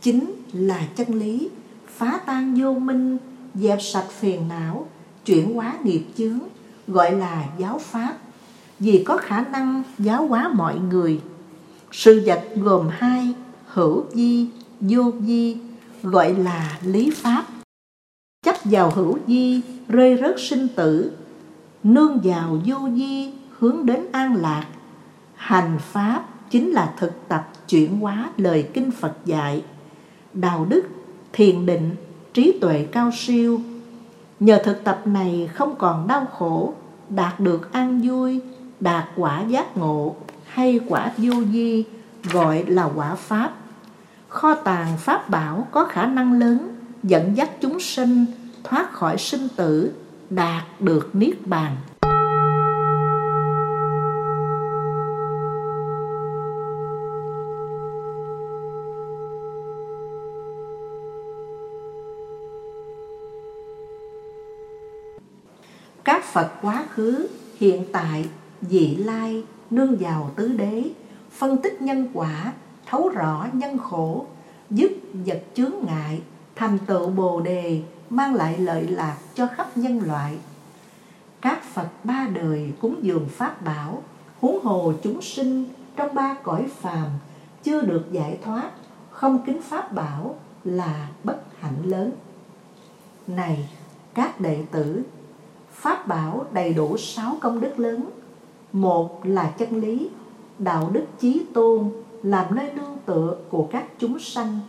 chính 0.00 0.32
là 0.52 0.80
chân 0.96 1.14
lý, 1.14 1.50
phá 1.88 2.20
tan 2.26 2.54
vô 2.60 2.72
minh, 2.72 3.18
dẹp 3.54 3.78
sạch 3.82 4.10
phiền 4.10 4.48
não, 4.48 4.86
chuyển 5.24 5.54
hóa 5.54 5.74
nghiệp 5.82 6.04
chướng, 6.16 6.38
gọi 6.88 7.12
là 7.12 7.44
giáo 7.58 7.78
Pháp 7.78 8.16
vì 8.80 9.04
có 9.06 9.16
khả 9.16 9.40
năng 9.40 9.82
giáo 9.98 10.26
hóa 10.26 10.50
mọi 10.54 10.78
người. 10.78 11.20
Sự 11.92 12.22
vật 12.26 12.44
gồm 12.56 12.88
hai, 12.90 13.34
hữu 13.76 14.04
di, 14.12 14.48
vô 14.80 15.12
di, 15.20 15.56
gọi 16.02 16.34
là 16.34 16.78
lý 16.82 17.10
pháp. 17.10 17.44
Chấp 18.44 18.56
vào 18.64 18.90
hữu 18.90 19.18
di, 19.26 19.60
rơi 19.88 20.18
rớt 20.20 20.34
sinh 20.38 20.68
tử, 20.68 21.12
nương 21.82 22.20
vào 22.24 22.58
vô 22.66 22.76
di, 22.94 23.32
hướng 23.58 23.86
đến 23.86 24.06
an 24.12 24.36
lạc. 24.36 24.66
Hành 25.34 25.78
pháp 25.80 26.24
chính 26.50 26.70
là 26.70 26.94
thực 26.98 27.28
tập 27.28 27.52
chuyển 27.68 28.00
hóa 28.00 28.30
lời 28.36 28.68
kinh 28.74 28.90
Phật 28.90 29.12
dạy. 29.24 29.64
Đạo 30.32 30.66
đức, 30.68 30.82
thiền 31.32 31.66
định, 31.66 31.90
trí 32.34 32.58
tuệ 32.60 32.86
cao 32.92 33.10
siêu. 33.14 33.60
Nhờ 34.40 34.60
thực 34.64 34.84
tập 34.84 35.02
này 35.04 35.50
không 35.54 35.74
còn 35.78 36.06
đau 36.06 36.26
khổ, 36.26 36.74
đạt 37.08 37.40
được 37.40 37.72
an 37.72 38.00
vui, 38.04 38.40
đạt 38.80 39.04
quả 39.16 39.42
giác 39.48 39.76
ngộ 39.76 40.16
hay 40.46 40.80
quả 40.88 41.12
vô 41.16 41.32
di 41.52 41.84
gọi 42.32 42.64
là 42.66 42.90
quả 42.94 43.14
pháp 43.14 43.54
kho 44.36 44.54
tàng 44.54 44.96
pháp 44.98 45.30
bảo 45.30 45.66
có 45.70 45.84
khả 45.84 46.06
năng 46.06 46.38
lớn 46.38 46.76
dẫn 47.02 47.36
dắt 47.36 47.50
chúng 47.60 47.80
sinh 47.80 48.26
thoát 48.64 48.92
khỏi 48.92 49.18
sinh 49.18 49.48
tử 49.56 49.92
đạt 50.30 50.62
được 50.80 51.10
niết 51.12 51.46
bàn. 51.46 51.76
Các 66.04 66.24
Phật 66.24 66.50
quá 66.62 66.84
khứ, 66.90 67.28
hiện 67.58 67.84
tại 67.92 68.28
dị 68.62 68.96
lai 68.96 69.44
nương 69.70 69.96
vào 69.96 70.30
tứ 70.36 70.52
đế 70.52 70.84
phân 71.30 71.62
tích 71.62 71.82
nhân 71.82 72.08
quả 72.12 72.52
thấu 72.86 73.08
rõ 73.08 73.46
nhân 73.52 73.78
khổ, 73.78 74.26
giúp 74.70 74.90
vật 75.26 75.42
chướng 75.54 75.72
ngại, 75.86 76.22
thành 76.54 76.78
tựu 76.86 77.10
bồ 77.10 77.40
đề, 77.40 77.82
mang 78.10 78.34
lại 78.34 78.58
lợi 78.58 78.86
lạc 78.86 79.16
cho 79.34 79.46
khắp 79.46 79.76
nhân 79.76 80.00
loại. 80.00 80.38
Các 81.40 81.64
phật 81.64 81.88
ba 82.04 82.28
đời 82.34 82.72
cúng 82.80 82.96
dường 83.02 83.28
pháp 83.28 83.62
bảo, 83.62 84.02
huống 84.40 84.64
hồ 84.64 84.92
chúng 85.02 85.22
sinh 85.22 85.64
trong 85.96 86.14
ba 86.14 86.36
cõi 86.42 86.66
phàm 86.80 87.08
chưa 87.62 87.80
được 87.80 88.04
giải 88.12 88.38
thoát, 88.44 88.70
không 89.10 89.42
kính 89.46 89.62
pháp 89.62 89.92
bảo 89.92 90.36
là 90.64 91.08
bất 91.24 91.38
hạnh 91.60 91.82
lớn. 91.84 92.10
Này, 93.26 93.68
các 94.14 94.40
đệ 94.40 94.64
tử, 94.70 95.02
pháp 95.72 96.08
bảo 96.08 96.46
đầy 96.52 96.74
đủ 96.74 96.96
sáu 96.96 97.36
công 97.40 97.60
đức 97.60 97.78
lớn. 97.78 98.10
Một 98.72 99.26
là 99.26 99.54
chân 99.58 99.80
lý, 99.80 100.10
đạo 100.58 100.90
đức 100.92 101.04
chí 101.18 101.46
tôn 101.54 101.90
làm 102.22 102.54
nơi 102.54 102.72
nương 102.74 102.96
tựa 103.06 103.36
của 103.50 103.68
các 103.72 103.84
chúng 103.98 104.18
sanh. 104.18 104.60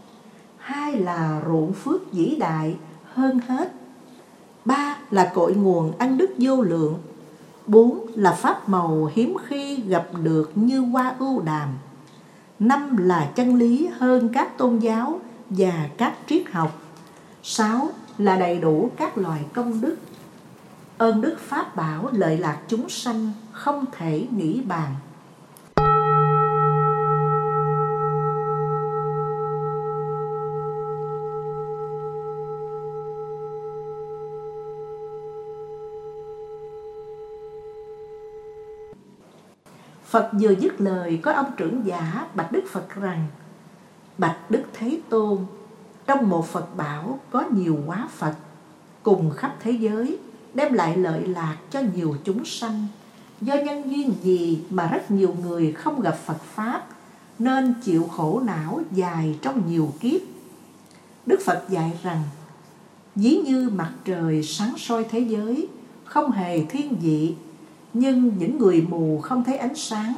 Hai 0.57 0.95
là 0.95 1.41
ruộng 1.47 1.73
phước 1.73 2.11
vĩ 2.11 2.35
đại 2.39 2.75
hơn 3.13 3.39
hết. 3.39 3.71
Ba 4.65 4.97
là 5.11 5.31
cội 5.35 5.55
nguồn 5.55 5.97
ăn 5.97 6.17
đức 6.17 6.29
vô 6.37 6.61
lượng. 6.61 6.97
Bốn 7.67 8.07
là 8.15 8.31
pháp 8.31 8.69
màu 8.69 9.11
hiếm 9.13 9.37
khi 9.47 9.75
gặp 9.75 10.07
được 10.23 10.51
như 10.55 10.79
hoa 10.79 11.15
ưu 11.19 11.41
đàm. 11.41 11.69
Năm 12.59 12.97
là 12.97 13.31
chân 13.35 13.55
lý 13.55 13.89
hơn 13.97 14.29
các 14.33 14.57
tôn 14.57 14.79
giáo 14.79 15.19
và 15.49 15.89
các 15.97 16.13
triết 16.27 16.43
học. 16.51 16.81
Sáu 17.43 17.89
là 18.17 18.35
đầy 18.35 18.59
đủ 18.59 18.89
các 18.97 19.17
loài 19.17 19.45
công 19.53 19.81
đức. 19.81 19.97
Ơn 20.97 21.21
đức 21.21 21.35
pháp 21.39 21.75
bảo 21.75 22.09
lợi 22.11 22.37
lạc 22.37 22.57
chúng 22.67 22.89
sanh 22.89 23.31
không 23.51 23.85
thể 23.91 24.27
nghĩ 24.31 24.61
bàn. 24.61 24.95
Phật 40.07 40.29
vừa 40.41 40.51
dứt 40.51 40.81
lời, 40.81 41.19
có 41.23 41.31
ông 41.31 41.51
trưởng 41.57 41.85
giả 41.85 42.27
bạch 42.35 42.51
Đức 42.51 42.63
Phật 42.71 42.95
rằng, 42.95 43.27
Bạch 44.17 44.51
Đức 44.51 44.63
Thế 44.73 44.99
Tôn, 45.09 45.37
Trong 46.07 46.29
một 46.29 46.47
Phật 46.47 46.77
bảo 46.77 47.19
có 47.31 47.43
nhiều 47.51 47.79
quá 47.85 48.07
Phật 48.17 48.33
Cùng 49.03 49.31
khắp 49.31 49.55
thế 49.59 49.71
giới, 49.71 50.17
đem 50.53 50.73
lại 50.73 50.97
lợi 50.97 51.27
lạc 51.27 51.57
cho 51.69 51.81
nhiều 51.95 52.15
chúng 52.23 52.45
sanh. 52.45 52.87
Do 53.41 53.55
nhân 53.55 53.91
duyên 53.91 54.13
gì 54.21 54.61
mà 54.69 54.87
rất 54.87 55.11
nhiều 55.11 55.35
người 55.43 55.71
không 55.71 56.01
gặp 56.01 56.17
Phật 56.25 56.41
Pháp, 56.41 56.87
nên 57.39 57.73
chịu 57.83 58.03
khổ 58.03 58.41
não 58.45 58.81
dài 58.91 59.39
trong 59.41 59.71
nhiều 59.71 59.93
kiếp. 59.99 60.21
Đức 61.25 61.39
Phật 61.45 61.65
dạy 61.69 61.99
rằng, 62.03 62.23
Ví 63.15 63.41
như 63.45 63.69
mặt 63.69 63.91
trời 64.05 64.43
sáng 64.43 64.73
soi 64.77 65.03
thế 65.03 65.19
giới, 65.19 65.67
Không 66.03 66.31
hề 66.31 66.65
thiên 66.65 66.95
vị 67.01 67.35
nhưng 67.93 68.37
những 68.37 68.57
người 68.57 68.85
mù 68.89 69.19
không 69.23 69.43
thấy 69.43 69.57
ánh 69.57 69.75
sáng. 69.75 70.13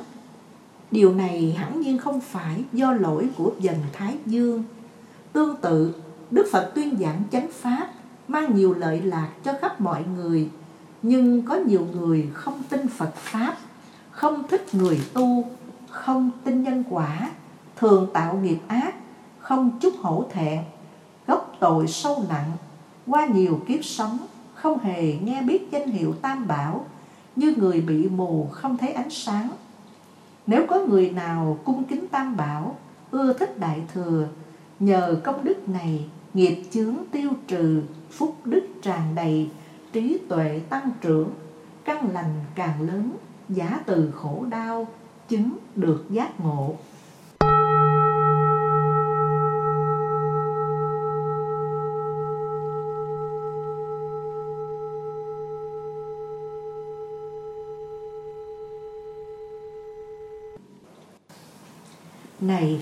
Điều 0.92 1.14
này 1.14 1.56
hẳn 1.58 1.82
nhiên 1.82 1.98
không 1.98 2.22
phải 2.22 2.64
do 2.74 2.92
lỗi 2.92 3.30
của 3.38 3.52
dần 3.60 3.76
Thái 3.94 4.18
Dương. 4.26 4.64
Tương 5.34 5.56
tự, 5.56 5.96
Đức 6.32 6.48
Phật 6.52 6.72
tuyên 6.76 6.98
giảng 7.00 7.24
chánh 7.32 7.48
Pháp 7.52 7.90
mang 8.28 8.56
nhiều 8.56 8.74
lợi 8.74 9.02
lạc 9.02 9.30
cho 9.44 9.54
khắp 9.62 9.82
mọi 9.82 10.04
người, 10.16 10.50
nhưng 11.02 11.42
có 11.42 11.56
nhiều 11.56 11.88
người 11.94 12.30
không 12.34 12.64
tin 12.70 12.88
Phật 12.88 13.16
Pháp, 13.16 13.58
không 14.12 14.48
thích 14.48 14.66
người 14.74 15.00
tu, 15.14 15.46
không 15.90 16.32
tin 16.44 16.64
nhân 16.64 16.84
quả, 16.90 17.32
thường 17.76 18.08
tạo 18.14 18.36
nghiệp 18.36 18.58
ác, 18.68 18.96
không 19.40 19.80
chút 19.82 19.94
hổ 20.02 20.26
thẹn, 20.32 20.60
gốc 21.28 21.56
tội 21.60 21.88
sâu 21.88 22.26
nặng, 22.30 22.52
qua 23.08 23.26
nhiều 23.26 23.62
kiếp 23.68 23.86
sống 23.86 24.18
không 24.54 24.80
hề 24.80 25.14
nghe 25.24 25.42
biết 25.42 25.72
danh 25.72 25.88
hiệu 25.88 26.14
tam 26.22 26.48
bảo 26.48 26.86
như 27.40 27.54
người 27.58 27.82
bị 27.82 28.10
mù 28.10 28.48
không 28.52 28.78
thấy 28.78 28.92
ánh 28.92 29.10
sáng. 29.10 29.50
Nếu 30.48 30.66
có 30.68 30.86
người 30.86 31.10
nào 31.12 31.60
cung 31.64 31.84
kính 31.84 32.08
tam 32.08 32.38
bảo, 32.38 32.76
ưa 33.12 33.34
thích 33.34 33.60
đại 33.60 33.82
thừa, 33.94 34.28
nhờ 34.80 35.22
công 35.24 35.44
đức 35.44 35.70
này 35.70 36.06
nghiệp 36.34 36.64
chướng 36.72 36.96
tiêu 37.12 37.30
trừ, 37.48 37.82
phúc 38.12 38.36
đức 38.46 38.68
tràn 38.82 39.16
đầy, 39.16 39.50
trí 39.94 40.18
tuệ 40.30 40.62
tăng 40.70 40.92
trưởng, 41.02 41.30
căn 41.86 42.12
lành 42.14 42.34
càng 42.56 42.82
lớn 42.82 43.12
giả 43.50 43.80
từ 43.86 44.12
khổ 44.16 44.46
đau 44.50 44.88
chứng 45.30 45.58
được 45.76 46.06
giác 46.10 46.40
ngộ. 46.40 46.76
Này 62.50 62.82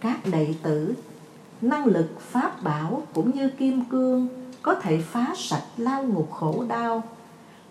các 0.00 0.18
đệ 0.24 0.54
tử, 0.62 0.94
năng 1.60 1.86
lực 1.86 2.20
pháp 2.20 2.62
bảo 2.62 3.02
cũng 3.14 3.30
như 3.34 3.50
kim 3.50 3.84
cương 3.84 4.28
có 4.62 4.74
thể 4.74 5.02
phá 5.02 5.34
sạch 5.36 5.64
lao 5.76 6.02
ngục 6.02 6.32
khổ 6.32 6.64
đau. 6.68 7.02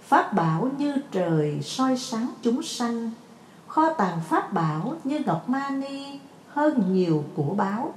Pháp 0.02 0.34
bảo 0.34 0.70
như 0.78 0.96
trời 1.12 1.60
soi 1.62 1.98
sáng 1.98 2.30
chúng 2.42 2.64
sanh, 2.64 3.12
kho 3.68 3.94
tàng 3.94 4.20
pháp 4.30 4.54
bảo 4.54 4.96
như 5.04 5.20
ngọc 5.26 5.50
mani 5.50 6.20
hơn 6.48 6.94
nhiều 6.94 7.24
của 7.36 7.54
báo. 7.54 7.94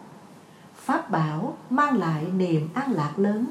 Pháp 0.75 1.11
bảo 1.11 1.57
mang 1.71 1.99
lại 1.99 2.25
niềm 2.37 2.69
an 2.75 2.93
lạc 2.93 3.13
lớn. 3.19 3.47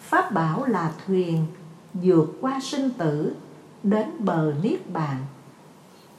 Pháp 0.00 0.32
bảo 0.32 0.66
là 0.66 0.92
thuyền 1.06 1.46
vượt 1.94 2.38
qua 2.40 2.60
sinh 2.62 2.90
tử 2.90 3.34
đến 3.82 4.10
bờ 4.18 4.52
niết 4.62 4.90
bàn 4.92 5.16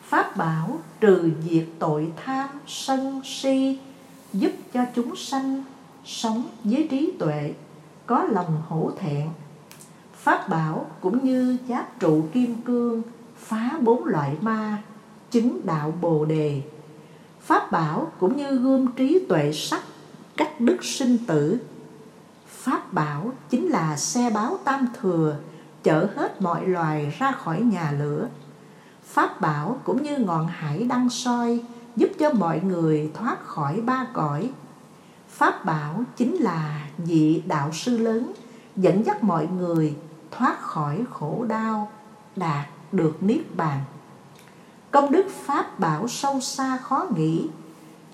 Pháp 0.10 0.38
bảo 0.38 0.80
trừ 1.00 1.32
diệt 1.50 1.66
tội 1.80 2.12
tham, 2.26 2.50
sân, 2.68 3.22
si, 3.26 3.80
giúp 4.34 4.52
cho 4.74 4.86
chúng 4.96 5.16
sanh 5.16 5.64
sống 6.06 6.44
với 6.64 6.88
trí 6.92 7.14
tuệ, 7.20 7.54
có 8.06 8.24
lòng 8.24 8.62
hổ 8.68 8.92
thẹn. 9.00 9.30
Pháp 10.14 10.50
bảo 10.50 10.86
cũng 11.02 11.26
như 11.26 11.58
giáp 11.68 12.00
trụ 12.00 12.26
kim 12.34 12.62
cương, 12.62 13.02
phá 13.38 13.72
bốn 13.82 14.06
loại 14.06 14.38
ma, 14.42 14.84
chứng 15.32 15.66
đạo 15.66 15.94
bồ 16.02 16.26
đề. 16.26 16.62
Pháp 17.42 17.72
bảo 17.72 18.12
cũng 18.20 18.38
như 18.38 18.58
gươm 18.58 18.92
trí 18.92 19.26
tuệ 19.30 19.52
sắc, 19.54 19.82
cắt 20.38 20.62
đứt 20.62 20.84
sinh 20.84 21.18
tử. 21.28 21.58
Pháp 22.48 22.94
bảo 22.94 23.32
chính 23.50 23.68
là 23.68 23.98
xe 23.98 24.30
báo 24.30 24.58
tam 24.64 24.88
thừa, 25.02 25.36
chở 25.84 26.08
hết 26.16 26.42
mọi 26.42 26.68
loài 26.68 27.16
ra 27.20 27.32
khỏi 27.32 27.62
nhà 27.62 27.92
lửa 28.00 28.28
Pháp 29.10 29.42
bảo 29.42 29.80
cũng 29.84 30.04
như 30.04 30.18
ngọn 30.18 30.48
hải 30.48 30.84
đăng 30.84 31.10
soi 31.10 31.64
giúp 31.96 32.10
cho 32.20 32.34
mọi 32.34 32.60
người 32.60 33.12
thoát 33.14 33.46
khỏi 33.46 33.82
ba 33.82 34.08
cõi. 34.14 34.52
Pháp 35.30 35.66
bảo 35.66 36.04
chính 36.16 36.36
là 36.36 36.88
vị 36.98 37.44
đạo 37.48 37.72
sư 37.74 37.98
lớn 37.98 38.32
dẫn 38.76 39.06
dắt 39.06 39.24
mọi 39.24 39.48
người 39.48 39.96
thoát 40.32 40.62
khỏi 40.62 41.04
khổ 41.12 41.46
đau, 41.48 41.92
đạt 42.36 42.66
được 42.92 43.24
niết 43.24 43.56
bàn. 43.56 43.80
Công 44.92 45.12
đức 45.12 45.26
Pháp 45.46 45.80
bảo 45.80 46.08
sâu 46.08 46.42
xa 46.42 46.78
khó 46.78 47.06
nghĩ, 47.16 47.50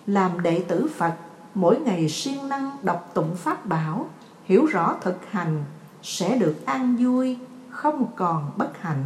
làm 0.07 0.41
đệ 0.41 0.63
tử 0.67 0.87
Phật 0.97 1.13
mỗi 1.55 1.79
ngày 1.79 2.09
siêng 2.09 2.49
năng 2.49 2.77
đọc 2.81 3.11
tụng 3.13 3.35
Pháp 3.35 3.65
bảo, 3.65 4.09
hiểu 4.45 4.65
rõ 4.65 4.95
thực 5.01 5.31
hành 5.31 5.63
sẽ 6.03 6.37
được 6.37 6.65
an 6.65 6.95
vui, 6.95 7.37
không 7.69 8.05
còn 8.15 8.51
bất 8.57 8.81
hạnh. 8.81 9.03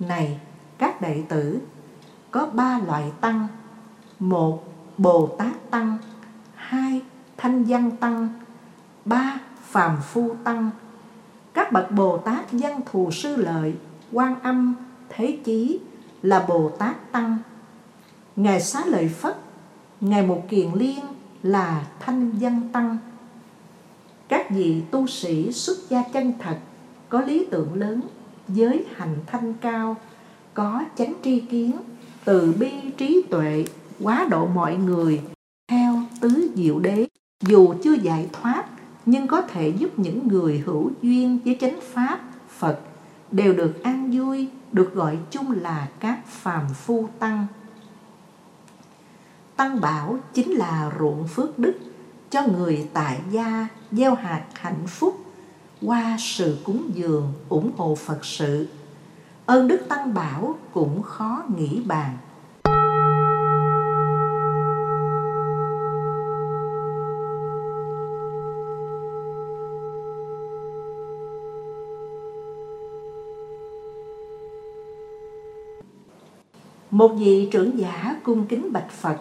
Này, 0.00 0.40
các 0.78 1.00
đệ 1.00 1.22
tử, 1.28 1.60
Có 2.30 2.46
ba 2.46 2.80
loại 2.86 3.12
tăng. 3.20 3.46
Một, 4.18 4.64
Bồ 4.98 5.26
Tát 5.26 5.70
Tăng. 5.70 5.98
Hai, 6.54 7.02
Thanh 7.36 7.64
Văn 7.64 7.90
Tăng. 7.96 8.28
Ba, 9.04 9.40
Phàm 9.62 9.96
Phu 10.02 10.34
Tăng. 10.44 10.70
Các 11.54 11.72
bậc 11.72 11.90
Bồ 11.90 12.18
Tát 12.18 12.52
văn 12.52 12.80
thù 12.92 13.10
sư 13.10 13.36
lợi, 13.36 13.74
quan 14.12 14.40
âm, 14.40 14.74
Thế 15.08 15.38
Chí 15.44 15.80
là 16.22 16.44
Bồ 16.48 16.70
Tát 16.78 17.12
Tăng. 17.12 17.38
Ngài 18.36 18.60
Xá 18.60 18.84
Lợi 18.86 19.08
Phất, 19.08 19.36
Ngài 20.00 20.26
Một 20.26 20.42
Kiền 20.48 20.72
Liên 20.74 21.04
là 21.42 21.86
Thanh 22.00 22.30
Văn 22.30 22.68
Tăng. 22.72 22.98
Các 24.28 24.50
vị 24.50 24.82
tu 24.90 25.06
sĩ 25.06 25.52
xuất 25.52 25.76
gia 25.88 26.02
chân 26.02 26.32
thật, 26.38 26.56
Có 27.08 27.20
lý 27.20 27.46
tưởng 27.50 27.74
lớn 27.74 28.00
giới 28.48 28.84
hành 28.96 29.14
thanh 29.26 29.54
cao, 29.54 29.96
có 30.54 30.84
chánh 30.96 31.14
tri 31.24 31.40
kiến, 31.40 31.72
từ 32.24 32.54
bi 32.58 32.70
trí 32.96 33.22
tuệ, 33.30 33.64
quá 34.02 34.26
độ 34.30 34.46
mọi 34.46 34.76
người, 34.76 35.20
theo 35.68 35.94
tứ 36.20 36.50
diệu 36.54 36.78
đế. 36.78 37.06
Dù 37.44 37.74
chưa 37.84 37.94
giải 37.94 38.28
thoát, 38.32 38.64
nhưng 39.06 39.26
có 39.26 39.42
thể 39.42 39.68
giúp 39.68 39.98
những 39.98 40.28
người 40.28 40.62
hữu 40.66 40.90
duyên 41.02 41.38
với 41.44 41.56
chánh 41.60 41.78
pháp, 41.92 42.20
phật, 42.48 42.80
đều 43.30 43.54
được 43.54 43.82
an 43.82 44.10
vui, 44.10 44.48
được 44.72 44.94
gọi 44.94 45.18
chung 45.30 45.52
là 45.52 45.88
các 46.00 46.26
phàm 46.26 46.62
phu 46.74 47.08
tăng. 47.18 47.46
Tăng 49.56 49.80
bảo 49.80 50.18
chính 50.34 50.50
là 50.50 50.92
ruộng 50.98 51.28
phước 51.28 51.58
đức 51.58 51.74
cho 52.30 52.42
người 52.46 52.88
tại 52.92 53.20
gia, 53.30 53.68
gieo 53.92 54.14
hạt 54.14 54.44
hạnh 54.54 54.86
phúc 54.86 55.27
qua 55.82 56.16
sự 56.18 56.56
cúng 56.64 56.90
dường 56.94 57.32
ủng 57.48 57.70
hộ 57.76 57.94
Phật 57.94 58.24
sự. 58.24 58.68
Ơn 59.46 59.68
Đức 59.68 59.80
Tăng 59.88 60.14
Bảo 60.14 60.58
cũng 60.72 61.02
khó 61.02 61.42
nghĩ 61.56 61.82
bàn. 61.86 62.16
Một 76.90 77.08
vị 77.08 77.48
trưởng 77.52 77.78
giả 77.78 78.16
cung 78.22 78.46
kính 78.46 78.72
bạch 78.72 78.90
Phật, 78.90 79.16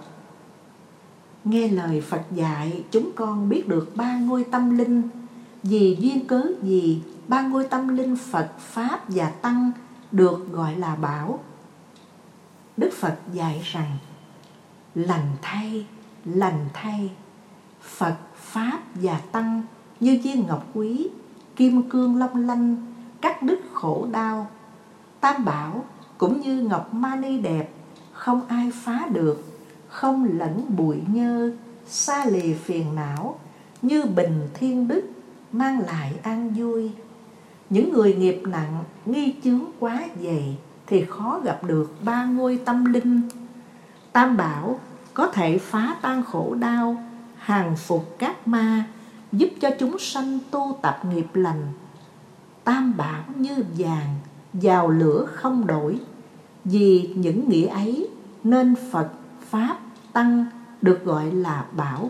Nghe 1.44 1.68
lời 1.68 2.02
Phật 2.02 2.22
dạy, 2.32 2.84
chúng 2.92 3.12
con 3.16 3.50
biết 3.50 3.68
được 3.68 3.92
ba 3.96 4.20
ngôi 4.20 4.44
tâm 4.44 4.78
linh 4.78 5.02
vì 5.64 5.98
duyên 6.00 6.28
cớ 6.28 6.44
gì 6.62 7.02
ba 7.28 7.42
ngôi 7.42 7.68
tâm 7.68 7.88
linh 7.88 8.16
Phật, 8.16 8.52
Pháp 8.60 9.02
và 9.08 9.30
Tăng 9.30 9.72
được 10.12 10.52
gọi 10.52 10.76
là 10.76 10.96
bảo. 10.96 11.40
Đức 12.78 12.90
Phật 12.94 13.16
dạy 13.34 13.62
rằng 13.64 13.98
lành 14.96 15.28
thay, 15.42 15.86
lành 16.26 16.66
thay, 16.74 17.12
Phật, 17.82 18.16
Pháp 18.36 18.80
và 18.96 19.22
Tăng 19.32 19.62
như 20.00 20.20
viên 20.24 20.48
ngọc 20.48 20.66
quý, 20.74 21.08
kim 21.56 21.90
cương 21.90 22.16
long 22.16 22.48
lanh, 22.48 22.94
cắt 23.22 23.44
đứt 23.44 23.60
khổ 23.74 24.08
đau. 24.12 24.48
Tam 25.20 25.46
bảo 25.46 25.86
cũng 26.18 26.42
như 26.42 26.62
ngọc 26.62 26.94
mani 26.94 27.38
đẹp, 27.38 27.70
không 28.12 28.48
ai 28.48 28.72
phá 28.84 29.08
được, 29.12 29.44
không 29.88 30.38
lẫn 30.38 30.66
bụi 30.78 30.98
nhơ, 31.14 31.52
xa 31.88 32.26
lì 32.26 32.54
phiền 32.54 32.96
não, 32.96 33.40
như 33.82 34.06
bình 34.06 34.48
thiên 34.54 34.88
đức 34.88 35.04
mang 35.58 35.80
lại 35.80 36.14
an 36.24 36.54
vui. 36.56 36.92
Những 37.70 37.94
người 37.94 38.14
nghiệp 38.14 38.42
nặng 38.46 38.84
nghi 39.06 39.36
chướng 39.44 39.66
quá 39.80 40.08
dày 40.24 40.58
thì 40.88 41.06
khó 41.06 41.40
gặp 41.44 41.64
được 41.64 41.94
ba 42.04 42.26
ngôi 42.26 42.60
tâm 42.66 42.86
linh. 42.86 43.22
Tam 44.12 44.38
bảo 44.38 44.80
có 45.14 45.28
thể 45.28 45.58
phá 45.58 45.96
tan 46.02 46.24
khổ 46.24 46.56
đau, 46.60 46.98
hàng 47.38 47.76
phục 47.76 48.16
các 48.20 48.48
ma, 48.48 48.86
giúp 49.32 49.50
cho 49.62 49.70
chúng 49.80 50.00
sanh 50.00 50.40
tu 50.52 50.80
tập 50.82 51.00
nghiệp 51.14 51.28
lành. 51.34 51.68
Tam 52.64 52.98
bảo 52.98 53.24
như 53.36 53.64
vàng, 53.78 54.16
vào 54.54 54.90
lửa 54.90 55.26
không 55.34 55.68
đổi. 55.68 56.00
Vì 56.64 57.14
những 57.16 57.50
nghĩa 57.50 57.68
ấy 57.68 58.10
nên 58.44 58.76
phật 58.92 59.10
pháp 59.50 59.78
tăng 60.14 60.46
được 60.82 61.06
gọi 61.06 61.32
là 61.32 61.66
bảo 61.78 62.10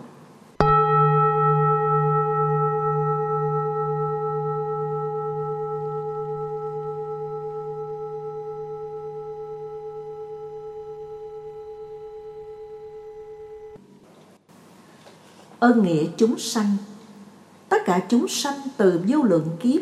ơn 15.58 15.82
nghĩa 15.82 16.06
chúng 16.16 16.38
sanh 16.38 16.76
tất 17.68 17.78
cả 17.84 18.00
chúng 18.08 18.28
sanh 18.28 18.58
từ 18.76 19.00
vô 19.08 19.22
lượng 19.22 19.56
kiếp 19.60 19.80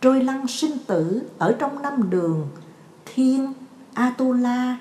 trôi 0.00 0.24
lăn 0.24 0.48
sinh 0.48 0.78
tử 0.86 1.22
ở 1.38 1.56
trong 1.58 1.82
năm 1.82 2.10
đường 2.10 2.48
thiên 3.04 3.52
atula 3.94 4.76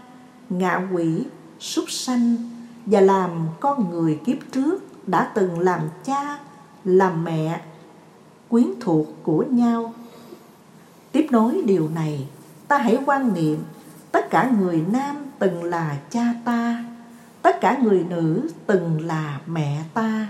ngạ 0.49 0.87
quỷ 0.93 1.23
súc 1.59 1.91
sanh 1.91 2.35
và 2.85 3.01
làm 3.01 3.47
con 3.59 3.89
người 3.89 4.19
kiếp 4.25 4.37
trước 4.51 5.07
đã 5.07 5.31
từng 5.35 5.59
làm 5.59 5.81
cha, 6.03 6.39
làm 6.83 7.23
mẹ, 7.23 7.61
quyến 8.49 8.67
thuộc 8.79 9.07
của 9.23 9.43
nhau. 9.49 9.93
Tiếp 11.11 11.27
nối 11.31 11.61
điều 11.65 11.89
này, 11.89 12.27
ta 12.67 12.77
hãy 12.77 12.97
quan 13.05 13.33
niệm 13.33 13.59
tất 14.11 14.29
cả 14.29 14.51
người 14.59 14.83
nam 14.91 15.15
từng 15.39 15.63
là 15.63 15.97
cha 16.09 16.33
ta, 16.45 16.83
tất 17.41 17.61
cả 17.61 17.77
người 17.77 18.05
nữ 18.09 18.49
từng 18.65 19.05
là 19.05 19.41
mẹ 19.47 19.83
ta. 19.93 20.27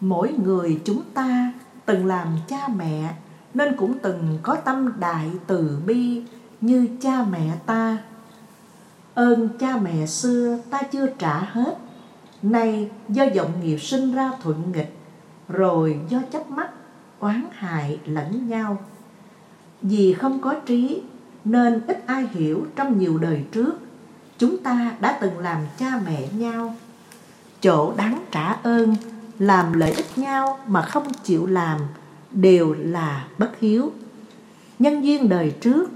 Mỗi 0.00 0.32
người 0.32 0.80
chúng 0.84 1.02
ta 1.14 1.52
từng 1.86 2.06
làm 2.06 2.36
cha 2.48 2.68
mẹ, 2.76 3.14
nên 3.54 3.76
cũng 3.76 3.98
từng 3.98 4.38
có 4.42 4.54
tâm 4.54 4.92
đại 5.00 5.30
từ 5.46 5.78
bi 5.86 6.22
như 6.60 6.88
cha 7.00 7.24
mẹ 7.30 7.58
ta. 7.66 7.98
Ơn 9.14 9.48
cha 9.58 9.76
mẹ 9.76 10.06
xưa 10.06 10.58
ta 10.70 10.82
chưa 10.82 11.06
trả 11.18 11.38
hết. 11.38 11.78
Nay 12.42 12.90
do 13.08 13.24
vọng 13.36 13.52
nghiệp 13.62 13.78
sinh 13.78 14.14
ra 14.14 14.30
thuận 14.42 14.72
nghịch, 14.72 14.96
rồi 15.48 16.00
do 16.08 16.18
chấp 16.32 16.50
mắt, 16.50 16.70
oán 17.20 17.44
hại 17.52 18.00
lẫn 18.04 18.48
nhau. 18.48 18.78
Vì 19.82 20.12
không 20.12 20.40
có 20.40 20.54
trí, 20.66 21.02
nên 21.44 21.86
ít 21.86 22.06
ai 22.06 22.26
hiểu 22.32 22.66
trong 22.76 22.98
nhiều 22.98 23.18
đời 23.18 23.44
trước 23.52 23.72
chúng 24.42 24.58
ta 24.58 24.92
đã 25.00 25.18
từng 25.20 25.38
làm 25.38 25.58
cha 25.78 26.00
mẹ 26.06 26.28
nhau. 26.32 26.74
Chỗ 27.60 27.92
đáng 27.96 28.24
trả 28.30 28.52
ơn, 28.52 28.94
làm 29.38 29.72
lợi 29.72 29.92
ích 29.92 30.18
nhau 30.18 30.58
mà 30.66 30.82
không 30.82 31.12
chịu 31.22 31.46
làm 31.46 31.80
đều 32.30 32.74
là 32.78 33.26
bất 33.38 33.58
hiếu. 33.60 33.92
Nhân 34.78 35.04
duyên 35.04 35.28
đời 35.28 35.52
trước, 35.60 35.90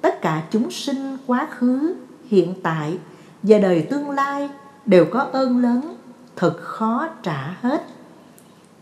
tất 0.00 0.20
cả 0.22 0.42
chúng 0.50 0.70
sinh 0.70 1.16
quá 1.26 1.48
khứ, 1.50 1.94
hiện 2.28 2.54
tại 2.62 2.98
và 3.42 3.58
đời 3.58 3.86
tương 3.90 4.10
lai 4.10 4.50
đều 4.86 5.04
có 5.04 5.20
ơn 5.20 5.58
lớn, 5.58 5.96
thật 6.36 6.56
khó 6.60 7.08
trả 7.22 7.56
hết. 7.60 7.86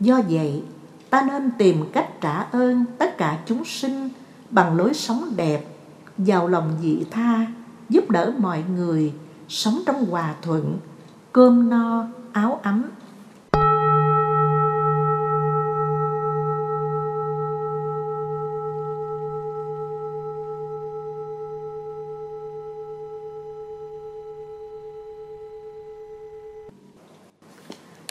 Do 0.01 0.21
vậy, 0.29 0.63
ta 1.11 1.23
nên 1.23 1.51
tìm 1.59 1.85
cách 1.93 2.09
trả 2.21 2.41
ơn 2.41 2.85
tất 2.99 3.19
cả 3.19 3.39
chúng 3.47 3.65
sinh 3.65 4.09
bằng 4.51 4.77
lối 4.77 4.95
sống 4.95 5.33
đẹp, 5.37 5.65
giàu 6.19 6.49
lòng 6.49 6.79
dị 6.83 7.05
tha 7.11 7.47
giúp 7.89 8.11
đỡ 8.11 8.33
mọi 8.39 8.65
người 8.77 9.13
sống 9.49 9.83
trong 9.87 10.05
hòa 10.05 10.35
thuận, 10.43 10.79
cơm 11.33 11.71
no, 11.71 12.07
áo 12.33 12.61
ấm. 12.63 12.91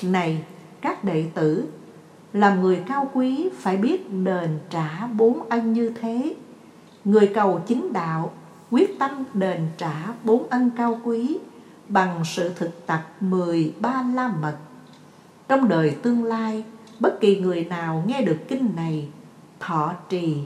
Này, 0.04 0.44
các 0.82 1.04
đệ 1.04 1.26
tử, 1.34 1.68
Làm 2.34 2.62
người 2.62 2.84
cao 2.88 3.10
quý 3.14 3.50
phải 3.54 3.78
biết 3.78 4.12
đền 4.24 4.60
trả 4.70 5.08
bốn 5.08 5.50
ân 5.50 5.74
như 5.74 5.94
thế. 6.02 6.36
Người 7.06 7.32
cầu 7.36 7.62
chính 7.68 7.94
đạo 7.94 8.32
quyết 8.72 9.00
tâm 9.00 9.12
đền 9.34 9.68
trả 9.78 10.14
bốn 10.24 10.50
ân 10.50 10.70
cao 10.78 11.00
quý 11.04 11.38
Bằng 11.90 12.22
sự 12.26 12.54
thực 12.56 12.86
tập 12.86 13.08
mười 13.20 13.74
ba 13.80 14.04
la 14.14 14.28
mật. 14.42 14.58
Trong 15.48 15.68
đời 15.68 15.96
tương 16.02 16.24
lai 16.24 16.64
Bất 17.00 17.18
kỳ 17.22 17.40
người 17.40 17.66
nào 17.66 18.04
nghe 18.08 18.22
được 18.22 18.38
kinh 18.48 18.76
này 18.76 19.08
Thọ 19.60 19.94
trì, 20.10 20.38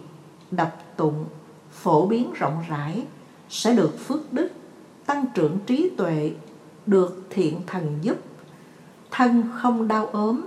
đọc 0.51 0.84
tụng, 0.95 1.25
phổ 1.71 2.07
biến 2.07 2.34
rộng 2.34 2.63
rãi 2.69 3.05
Sẽ 3.49 3.75
được 3.75 3.99
phước 3.99 4.34
đức, 4.34 4.49
tăng 5.05 5.25
trưởng 5.34 5.57
trí 5.65 5.89
tuệ 5.97 6.31
Được 6.86 7.25
thiện 7.29 7.62
thần 7.67 7.97
giúp. 8.01 8.17
Thân 9.12 9.43
không 9.57 9.88
đau 9.88 10.05
ốm 10.05 10.41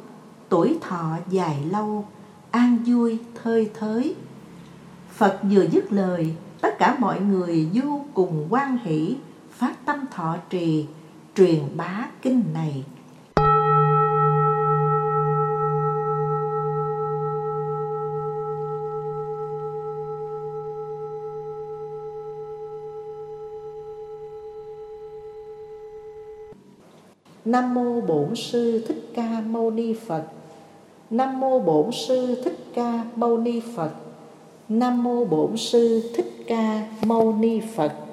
tuổi 0.48 0.78
thọ 0.80 1.18
dài 1.30 1.58
lâu 1.70 2.06
an 2.50 2.78
vui 2.86 3.18
thơi 3.42 3.70
thới. 3.74 4.14
Phật 5.10 5.40
vừa 5.50 5.62
dứt 5.62 5.92
lời 5.92 6.34
tất 6.64 6.78
cả 6.78 6.96
mọi 6.98 7.20
người 7.20 7.68
vô 7.74 8.00
cùng 8.14 8.46
quan 8.50 8.78
hỷ, 8.84 9.16
phát 9.50 9.86
tâm 9.86 10.04
thọ 10.10 10.36
trì, 10.50 10.86
truyền 11.36 11.60
bá 11.76 12.08
kinh 12.22 12.42
này 12.54 12.84
Nam 27.44 27.74
mô 27.74 28.00
Bổn 28.00 28.34
sư 28.36 28.84
Thích 28.88 29.10
Ca 29.14 29.42
Mâu 29.46 29.70
Ni 29.70 29.94
Phật. 30.06 30.24
Nam 31.10 31.40
mô 31.40 31.58
Bổn 31.58 31.92
sư 31.92 32.42
Thích 32.44 32.58
Ca 32.74 33.04
Mâu 33.16 33.38
Ni 33.38 33.60
Phật. 33.76 33.90
Nam 34.68 35.02
mô 35.02 35.24
Bổn 35.24 35.56
sư 35.56 36.10
Thích 36.14 36.33
Ca 36.46 36.86
Mâu 37.02 37.36
Ni 37.40 37.60
Phật. 37.60 38.03